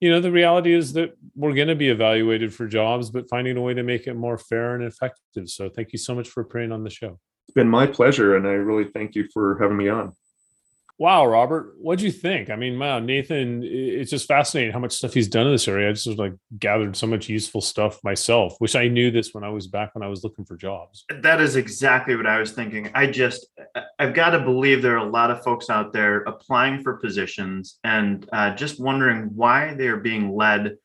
you 0.00 0.10
know 0.10 0.20
the 0.20 0.30
reality 0.30 0.72
is 0.72 0.92
that 0.94 1.16
we're 1.34 1.54
going 1.54 1.68
to 1.68 1.74
be 1.74 1.88
evaluated 1.88 2.54
for 2.54 2.66
jobs 2.66 3.10
but 3.10 3.28
finding 3.28 3.56
a 3.56 3.60
way 3.60 3.74
to 3.74 3.82
make 3.82 4.06
it 4.06 4.14
more 4.14 4.38
fair 4.38 4.74
and 4.74 4.84
effective. 4.84 5.48
So 5.48 5.68
thank 5.68 5.92
you 5.92 5.98
so 5.98 6.14
much 6.14 6.28
for 6.28 6.42
appearing 6.42 6.72
on 6.72 6.84
the 6.84 6.90
show. 6.90 7.18
It's 7.48 7.54
been 7.54 7.68
my 7.68 7.86
pleasure 7.86 8.36
and 8.36 8.46
i 8.46 8.50
really 8.52 8.90
thank 8.92 9.14
you 9.14 9.26
for 9.32 9.58
having 9.60 9.76
me 9.76 9.88
on 9.88 10.12
Wow, 11.00 11.26
Robert, 11.26 11.74
what 11.78 12.00
do 12.00 12.04
you 12.04 12.10
think? 12.10 12.50
I 12.50 12.56
mean, 12.56 12.76
wow, 12.76 12.98
Nathan, 12.98 13.62
it's 13.62 14.10
just 14.10 14.26
fascinating 14.26 14.72
how 14.72 14.80
much 14.80 14.92
stuff 14.92 15.14
he's 15.14 15.28
done 15.28 15.46
in 15.46 15.52
this 15.52 15.68
area. 15.68 15.88
I 15.88 15.92
just 15.92 16.08
like 16.18 16.34
gathered 16.58 16.96
so 16.96 17.06
much 17.06 17.28
useful 17.28 17.60
stuff 17.60 18.02
myself. 18.02 18.56
Wish 18.60 18.74
I 18.74 18.88
knew 18.88 19.12
this 19.12 19.32
when 19.32 19.44
I 19.44 19.48
was 19.48 19.68
back 19.68 19.94
when 19.94 20.02
I 20.02 20.08
was 20.08 20.24
looking 20.24 20.44
for 20.44 20.56
jobs. 20.56 21.04
That 21.22 21.40
is 21.40 21.54
exactly 21.54 22.16
what 22.16 22.26
I 22.26 22.40
was 22.40 22.50
thinking. 22.50 22.90
I 22.96 23.06
just, 23.06 23.46
I've 24.00 24.12
got 24.12 24.30
to 24.30 24.40
believe 24.40 24.82
there 24.82 24.94
are 24.94 25.06
a 25.06 25.10
lot 25.10 25.30
of 25.30 25.44
folks 25.44 25.70
out 25.70 25.92
there 25.92 26.22
applying 26.22 26.82
for 26.82 26.96
positions 26.96 27.78
and 27.84 28.28
uh, 28.32 28.56
just 28.56 28.80
wondering 28.80 29.30
why 29.36 29.74
they 29.74 29.86
are 29.86 29.98
being 29.98 30.34
led 30.34 30.78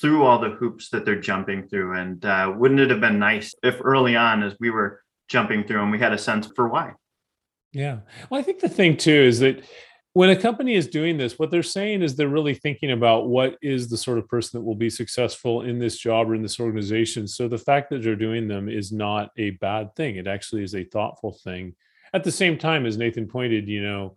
through 0.00 0.22
all 0.22 0.38
the 0.38 0.50
hoops 0.50 0.90
that 0.90 1.04
they're 1.04 1.20
jumping 1.20 1.66
through. 1.66 1.98
And 1.98 2.24
uh, 2.24 2.52
wouldn't 2.56 2.80
it 2.80 2.90
have 2.90 3.00
been 3.00 3.18
nice 3.18 3.52
if 3.64 3.80
early 3.82 4.14
on, 4.14 4.44
as 4.44 4.54
we 4.60 4.70
were 4.70 5.02
jumping 5.28 5.64
through, 5.64 5.82
and 5.82 5.90
we 5.90 5.98
had 5.98 6.12
a 6.12 6.18
sense 6.18 6.48
for 6.54 6.68
why? 6.68 6.92
Yeah. 7.76 7.98
Well, 8.30 8.40
I 8.40 8.42
think 8.42 8.60
the 8.60 8.70
thing 8.70 8.96
too 8.96 9.12
is 9.12 9.40
that 9.40 9.62
when 10.14 10.30
a 10.30 10.36
company 10.36 10.76
is 10.76 10.86
doing 10.86 11.18
this, 11.18 11.38
what 11.38 11.50
they're 11.50 11.62
saying 11.62 12.00
is 12.00 12.16
they're 12.16 12.26
really 12.26 12.54
thinking 12.54 12.92
about 12.92 13.28
what 13.28 13.58
is 13.60 13.90
the 13.90 13.98
sort 13.98 14.16
of 14.16 14.26
person 14.28 14.58
that 14.58 14.64
will 14.64 14.74
be 14.74 14.88
successful 14.88 15.60
in 15.60 15.78
this 15.78 15.98
job 15.98 16.30
or 16.30 16.34
in 16.34 16.40
this 16.40 16.58
organization. 16.58 17.28
So 17.28 17.48
the 17.48 17.58
fact 17.58 17.90
that 17.90 18.02
they're 18.02 18.16
doing 18.16 18.48
them 18.48 18.70
is 18.70 18.92
not 18.92 19.30
a 19.36 19.50
bad 19.50 19.94
thing. 19.94 20.16
It 20.16 20.26
actually 20.26 20.64
is 20.64 20.74
a 20.74 20.84
thoughtful 20.84 21.32
thing. 21.44 21.74
At 22.14 22.24
the 22.24 22.32
same 22.32 22.56
time, 22.56 22.86
as 22.86 22.96
Nathan 22.96 23.28
pointed, 23.28 23.68
you 23.68 23.82
know, 23.82 24.16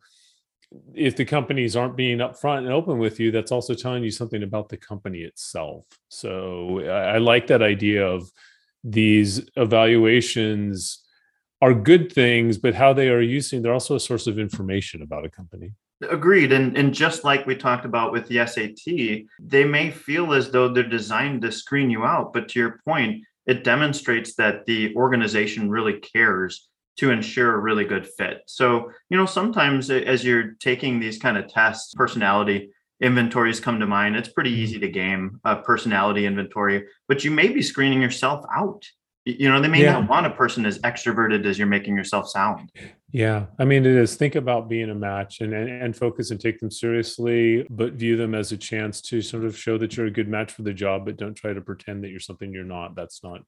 if 0.93 1.17
the 1.17 1.25
companies 1.25 1.75
aren't 1.75 1.97
being 1.97 2.19
upfront 2.19 2.59
and 2.59 2.71
open 2.71 2.97
with 2.97 3.19
you, 3.19 3.29
that's 3.29 3.51
also 3.51 3.73
telling 3.73 4.05
you 4.05 4.11
something 4.11 4.43
about 4.43 4.69
the 4.69 4.77
company 4.77 5.23
itself. 5.23 5.83
So 6.07 6.79
I, 6.79 7.17
like 7.17 7.47
that 7.47 7.61
idea 7.61 8.07
of 8.07 8.31
these 8.85 9.49
evaluations 9.57 11.03
are 11.61 11.73
good 11.73 12.11
things, 12.11 12.57
but 12.57 12.73
how 12.73 12.93
they 12.93 13.09
are 13.09 13.21
using, 13.21 13.61
they're 13.61 13.73
also 13.73 13.95
a 13.95 13.99
source 13.99 14.27
of 14.27 14.39
information 14.39 15.01
about 15.01 15.25
a 15.25 15.29
company. 15.29 15.73
Agreed. 16.09 16.53
And, 16.53 16.77
and 16.77 16.93
just 16.93 17.25
like 17.25 17.45
we 17.45 17.55
talked 17.55 17.83
about 17.83 18.13
with 18.13 18.27
the 18.27 18.45
SAT, 18.47 19.25
they 19.39 19.65
may 19.65 19.91
feel 19.91 20.33
as 20.33 20.49
though 20.49 20.69
they're 20.69 20.87
designed 20.87 21.41
to 21.41 21.51
screen 21.51 21.89
you 21.89 22.05
out. 22.05 22.31
But 22.31 22.47
to 22.49 22.59
your 22.59 22.79
point, 22.85 23.23
it 23.45 23.65
demonstrates 23.65 24.35
that 24.35 24.65
the 24.65 24.95
organization 24.95 25.69
really 25.69 25.99
cares 25.99 26.69
to 26.97 27.11
ensure 27.11 27.55
a 27.55 27.59
really 27.59 27.85
good 27.85 28.07
fit. 28.07 28.43
So, 28.45 28.91
you 29.09 29.17
know, 29.17 29.25
sometimes 29.25 29.89
as 29.89 30.23
you're 30.23 30.53
taking 30.59 30.99
these 30.99 31.17
kind 31.17 31.37
of 31.37 31.47
tests, 31.47 31.93
personality 31.93 32.71
inventories 33.01 33.59
come 33.59 33.79
to 33.79 33.87
mind. 33.87 34.15
It's 34.15 34.29
pretty 34.29 34.51
mm-hmm. 34.51 34.63
easy 34.63 34.79
to 34.79 34.89
game 34.89 35.39
a 35.43 35.57
personality 35.57 36.25
inventory, 36.25 36.85
but 37.07 37.23
you 37.23 37.31
may 37.31 37.47
be 37.47 37.61
screening 37.61 38.01
yourself 38.01 38.45
out 38.53 38.85
you 39.37 39.49
know 39.49 39.61
they 39.61 39.67
may 39.67 39.83
yeah. 39.83 39.93
not 39.93 40.09
want 40.09 40.25
a 40.25 40.29
person 40.29 40.65
as 40.65 40.79
extroverted 40.79 41.45
as 41.45 41.57
you're 41.57 41.67
making 41.67 41.95
yourself 41.95 42.29
sound 42.29 42.71
yeah 43.11 43.45
i 43.57 43.65
mean 43.65 43.85
it 43.85 43.95
is 43.95 44.15
think 44.15 44.35
about 44.35 44.69
being 44.69 44.89
a 44.89 44.95
match 44.95 45.41
and, 45.41 45.53
and, 45.53 45.69
and 45.69 45.95
focus 45.95 46.29
and 46.29 46.39
take 46.39 46.59
them 46.59 46.69
seriously 46.69 47.65
but 47.69 47.93
view 47.93 48.15
them 48.15 48.35
as 48.35 48.51
a 48.51 48.57
chance 48.57 49.01
to 49.01 49.21
sort 49.21 49.43
of 49.43 49.57
show 49.57 49.77
that 49.77 49.97
you're 49.97 50.05
a 50.05 50.11
good 50.11 50.27
match 50.27 50.51
for 50.51 50.61
the 50.61 50.73
job 50.73 51.05
but 51.05 51.17
don't 51.17 51.33
try 51.33 51.51
to 51.51 51.61
pretend 51.61 52.03
that 52.03 52.09
you're 52.09 52.19
something 52.19 52.53
you're 52.53 52.63
not 52.63 52.95
that's 52.95 53.23
not 53.23 53.41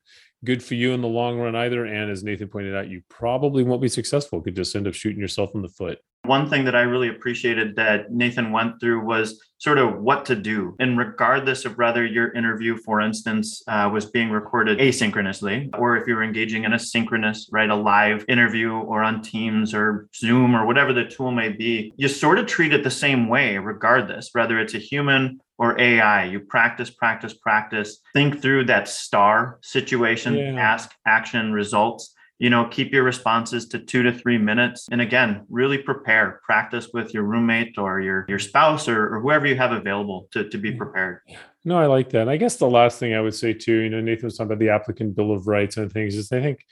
good 0.43 0.63
for 0.63 0.73
you 0.73 0.93
in 0.93 1.01
the 1.01 1.07
long 1.07 1.37
run 1.37 1.55
either 1.55 1.85
and 1.85 2.09
as 2.09 2.23
nathan 2.23 2.47
pointed 2.47 2.75
out 2.75 2.89
you 2.89 3.01
probably 3.07 3.63
won't 3.63 3.81
be 3.81 3.89
successful 3.89 4.41
could 4.41 4.55
just 4.55 4.75
end 4.75 4.87
up 4.87 4.93
shooting 4.93 5.19
yourself 5.19 5.51
in 5.53 5.61
the 5.61 5.69
foot 5.69 5.99
one 6.23 6.49
thing 6.49 6.65
that 6.65 6.75
I 6.75 6.81
really 6.81 7.09
appreciated 7.09 7.75
that 7.77 8.11
Nathan 8.11 8.51
went 8.51 8.79
through 8.79 9.03
was 9.03 9.41
sort 9.57 9.79
of 9.79 10.01
what 10.01 10.25
to 10.25 10.35
do. 10.35 10.75
And 10.79 10.97
regardless 10.97 11.65
of 11.65 11.77
whether 11.77 12.05
your 12.05 12.31
interview, 12.33 12.77
for 12.77 13.01
instance, 13.01 13.63
uh, 13.67 13.89
was 13.91 14.05
being 14.05 14.29
recorded 14.29 14.79
asynchronously, 14.79 15.69
or 15.77 15.97
if 15.97 16.07
you're 16.07 16.23
engaging 16.23 16.63
in 16.63 16.73
a 16.73 16.79
synchronous, 16.79 17.49
right, 17.51 17.69
a 17.69 17.75
live 17.75 18.23
interview 18.27 18.71
or 18.71 19.03
on 19.03 19.21
Teams 19.21 19.50
or 19.73 20.07
Zoom 20.15 20.55
or 20.55 20.65
whatever 20.65 20.93
the 20.93 21.05
tool 21.05 21.31
may 21.31 21.49
be, 21.49 21.93
you 21.97 22.07
sort 22.07 22.39
of 22.39 22.45
treat 22.45 22.73
it 22.73 22.83
the 22.83 22.91
same 22.91 23.27
way, 23.27 23.57
regardless, 23.57 24.29
whether 24.33 24.59
it's 24.59 24.73
a 24.73 24.79
human 24.79 25.39
or 25.57 25.79
AI. 25.79 26.25
You 26.25 26.39
practice, 26.39 26.89
practice, 26.89 27.33
practice, 27.33 27.99
think 28.13 28.41
through 28.41 28.65
that 28.65 28.87
star 28.87 29.59
situation, 29.61 30.35
yeah. 30.35 30.55
ask, 30.55 30.91
action, 31.05 31.53
results. 31.53 32.13
You 32.39 32.49
know 32.49 32.65
keep 32.65 32.91
your 32.91 33.03
responses 33.03 33.67
to 33.67 33.77
two 33.77 34.01
to 34.01 34.11
three 34.11 34.39
minutes. 34.39 34.87
And 34.91 34.99
again 34.99 35.45
really 35.47 35.77
prepare. 35.77 36.41
Practice 36.43 36.89
with 36.91 37.13
your 37.13 37.21
roommate 37.21 37.77
or 37.77 38.01
your 38.01 38.25
your 38.27 38.39
spouse 38.39 38.87
or, 38.87 39.13
or 39.13 39.21
whoever 39.21 39.45
you 39.45 39.55
have 39.57 39.71
available 39.71 40.27
to, 40.31 40.49
to 40.49 40.57
be 40.57 40.71
prepared. 40.71 41.19
No 41.63 41.77
i 41.77 41.85
like 41.85 42.09
that. 42.09 42.27
I 42.27 42.37
guess 42.37 42.55
the 42.55 42.67
last 42.67 42.97
thing 42.97 43.13
i 43.13 43.21
would 43.21 43.35
say 43.35 43.53
too 43.53 43.81
you 43.81 43.91
know 43.91 44.01
nathan 44.01 44.25
was 44.25 44.37
talking 44.37 44.53
about 44.53 44.59
the 44.59 44.69
applicant 44.69 45.15
bill 45.15 45.31
of 45.31 45.45
rights 45.45 45.77
and 45.77 45.93
things 45.93 46.15
is 46.15 46.31
i 46.31 46.41
think 46.41 46.65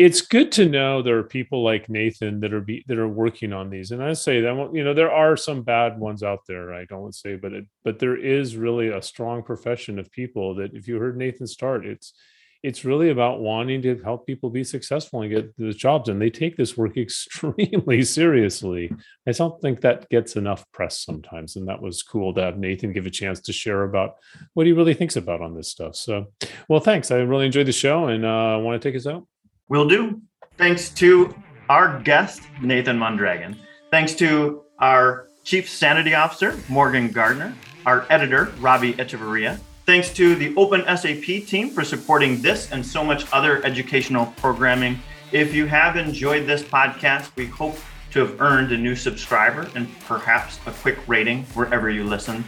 it's 0.00 0.22
good 0.22 0.50
to 0.52 0.66
know 0.66 1.02
there 1.02 1.18
are 1.18 1.22
people 1.22 1.62
like 1.62 1.90
Nathan 1.90 2.40
that 2.40 2.54
are 2.54 2.62
be, 2.62 2.82
that 2.88 2.96
are 2.96 3.06
working 3.06 3.52
on 3.52 3.68
these, 3.68 3.90
and 3.90 4.02
I 4.02 4.14
say 4.14 4.40
that 4.40 4.70
you 4.72 4.82
know 4.82 4.94
there 4.94 5.12
are 5.12 5.36
some 5.36 5.62
bad 5.62 5.98
ones 5.98 6.22
out 6.22 6.40
there. 6.48 6.72
I 6.72 6.86
don't 6.86 7.02
want 7.02 7.12
to 7.12 7.18
say, 7.18 7.36
but 7.36 7.52
it, 7.52 7.66
but 7.84 7.98
there 7.98 8.16
is 8.16 8.56
really 8.56 8.88
a 8.88 9.02
strong 9.02 9.42
profession 9.42 9.98
of 9.98 10.10
people 10.10 10.54
that 10.54 10.72
if 10.72 10.88
you 10.88 10.96
heard 10.96 11.18
Nathan 11.18 11.46
start, 11.46 11.84
it's 11.84 12.14
it's 12.62 12.82
really 12.82 13.10
about 13.10 13.40
wanting 13.40 13.82
to 13.82 14.00
help 14.02 14.26
people 14.26 14.48
be 14.48 14.64
successful 14.64 15.20
and 15.20 15.30
get 15.30 15.54
the 15.58 15.72
jobs. 15.72 16.08
And 16.08 16.20
they 16.20 16.30
take 16.30 16.56
this 16.56 16.78
work 16.78 16.96
extremely 16.96 18.02
seriously. 18.02 18.90
I 19.28 19.32
don't 19.32 19.60
think 19.60 19.82
that 19.82 20.08
gets 20.08 20.34
enough 20.36 20.64
press 20.72 21.04
sometimes. 21.04 21.56
And 21.56 21.68
that 21.68 21.80
was 21.80 22.02
cool 22.02 22.32
to 22.34 22.42
have 22.42 22.58
nathan 22.58 22.92
give 22.92 23.06
a 23.06 23.10
chance 23.10 23.40
to 23.42 23.52
share 23.52 23.84
about 23.84 24.14
what 24.54 24.66
he 24.66 24.72
really 24.72 24.94
thinks 24.94 25.16
about 25.16 25.42
on 25.42 25.54
this 25.54 25.70
stuff. 25.70 25.94
So 25.94 26.32
well 26.70 26.80
thanks. 26.80 27.10
I 27.10 27.16
really 27.16 27.46
enjoyed 27.46 27.66
the 27.66 27.72
show 27.72 28.06
and 28.06 28.24
uh, 28.24 28.58
want 28.62 28.80
to 28.80 28.88
take 28.88 28.96
us 28.96 29.06
out 29.06 29.26
will 29.70 29.88
do 29.88 30.20
thanks 30.58 30.90
to 30.90 31.34
our 31.70 31.98
guest 32.00 32.42
nathan 32.60 32.98
mondragon 32.98 33.56
thanks 33.90 34.14
to 34.14 34.62
our 34.80 35.26
chief 35.44 35.70
sanity 35.70 36.14
officer 36.14 36.54
morgan 36.68 37.08
gardner 37.10 37.54
our 37.86 38.04
editor 38.10 38.52
robbie 38.60 38.92
echevarria 38.94 39.58
Thanks 39.90 40.10
to 40.10 40.36
the 40.36 40.54
Open 40.54 40.84
SAP 40.96 41.48
team 41.48 41.70
for 41.70 41.82
supporting 41.82 42.40
this 42.40 42.70
and 42.70 42.86
so 42.86 43.02
much 43.02 43.26
other 43.32 43.60
educational 43.64 44.26
programming. 44.36 45.00
If 45.32 45.52
you 45.52 45.66
have 45.66 45.96
enjoyed 45.96 46.46
this 46.46 46.62
podcast, 46.62 47.34
we 47.34 47.46
hope 47.46 47.76
to 48.12 48.20
have 48.20 48.40
earned 48.40 48.70
a 48.70 48.76
new 48.76 48.94
subscriber 48.94 49.68
and 49.74 49.88
perhaps 50.02 50.60
a 50.66 50.70
quick 50.70 50.96
rating 51.08 51.42
wherever 51.54 51.90
you 51.90 52.04
listen. 52.04 52.44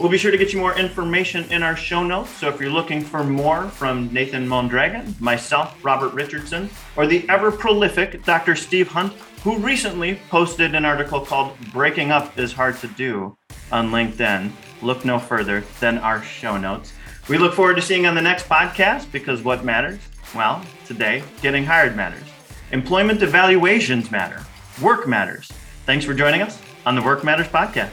We'll 0.00 0.08
be 0.08 0.16
sure 0.16 0.30
to 0.30 0.38
get 0.38 0.54
you 0.54 0.58
more 0.58 0.78
information 0.78 1.44
in 1.52 1.62
our 1.62 1.76
show 1.76 2.02
notes. 2.02 2.30
So 2.30 2.48
if 2.48 2.58
you're 2.58 2.70
looking 2.70 3.02
for 3.02 3.22
more 3.22 3.68
from 3.68 4.10
Nathan 4.10 4.48
Mondragon, 4.48 5.14
myself, 5.20 5.76
Robert 5.84 6.14
Richardson, 6.14 6.70
or 6.96 7.06
the 7.06 7.28
ever 7.28 7.52
prolific 7.52 8.24
Dr. 8.24 8.56
Steve 8.56 8.88
Hunt, 8.88 9.12
who 9.44 9.58
recently 9.58 10.18
posted 10.30 10.74
an 10.74 10.86
article 10.86 11.20
called 11.20 11.54
Breaking 11.70 12.10
Up 12.10 12.38
is 12.38 12.50
Hard 12.50 12.78
to 12.78 12.86
Do 12.86 13.36
on 13.70 13.90
LinkedIn, 13.90 14.50
look 14.80 15.04
no 15.04 15.18
further 15.18 15.64
than 15.80 15.98
our 15.98 16.22
show 16.22 16.56
notes. 16.56 16.94
We 17.28 17.36
look 17.36 17.52
forward 17.52 17.76
to 17.76 17.82
seeing 17.82 18.06
on 18.06 18.14
the 18.14 18.22
next 18.22 18.48
podcast 18.48 19.12
because 19.12 19.42
what 19.42 19.66
matters? 19.66 20.00
Well, 20.34 20.64
today, 20.86 21.22
getting 21.42 21.66
hired 21.66 21.94
matters. 21.94 22.24
Employment 22.72 23.20
evaluations 23.20 24.10
matter. 24.10 24.42
Work 24.80 25.06
matters. 25.06 25.52
Thanks 25.84 26.06
for 26.06 26.14
joining 26.14 26.40
us 26.40 26.58
on 26.86 26.94
the 26.94 27.02
Work 27.02 27.22
Matters 27.22 27.48
podcast. 27.48 27.90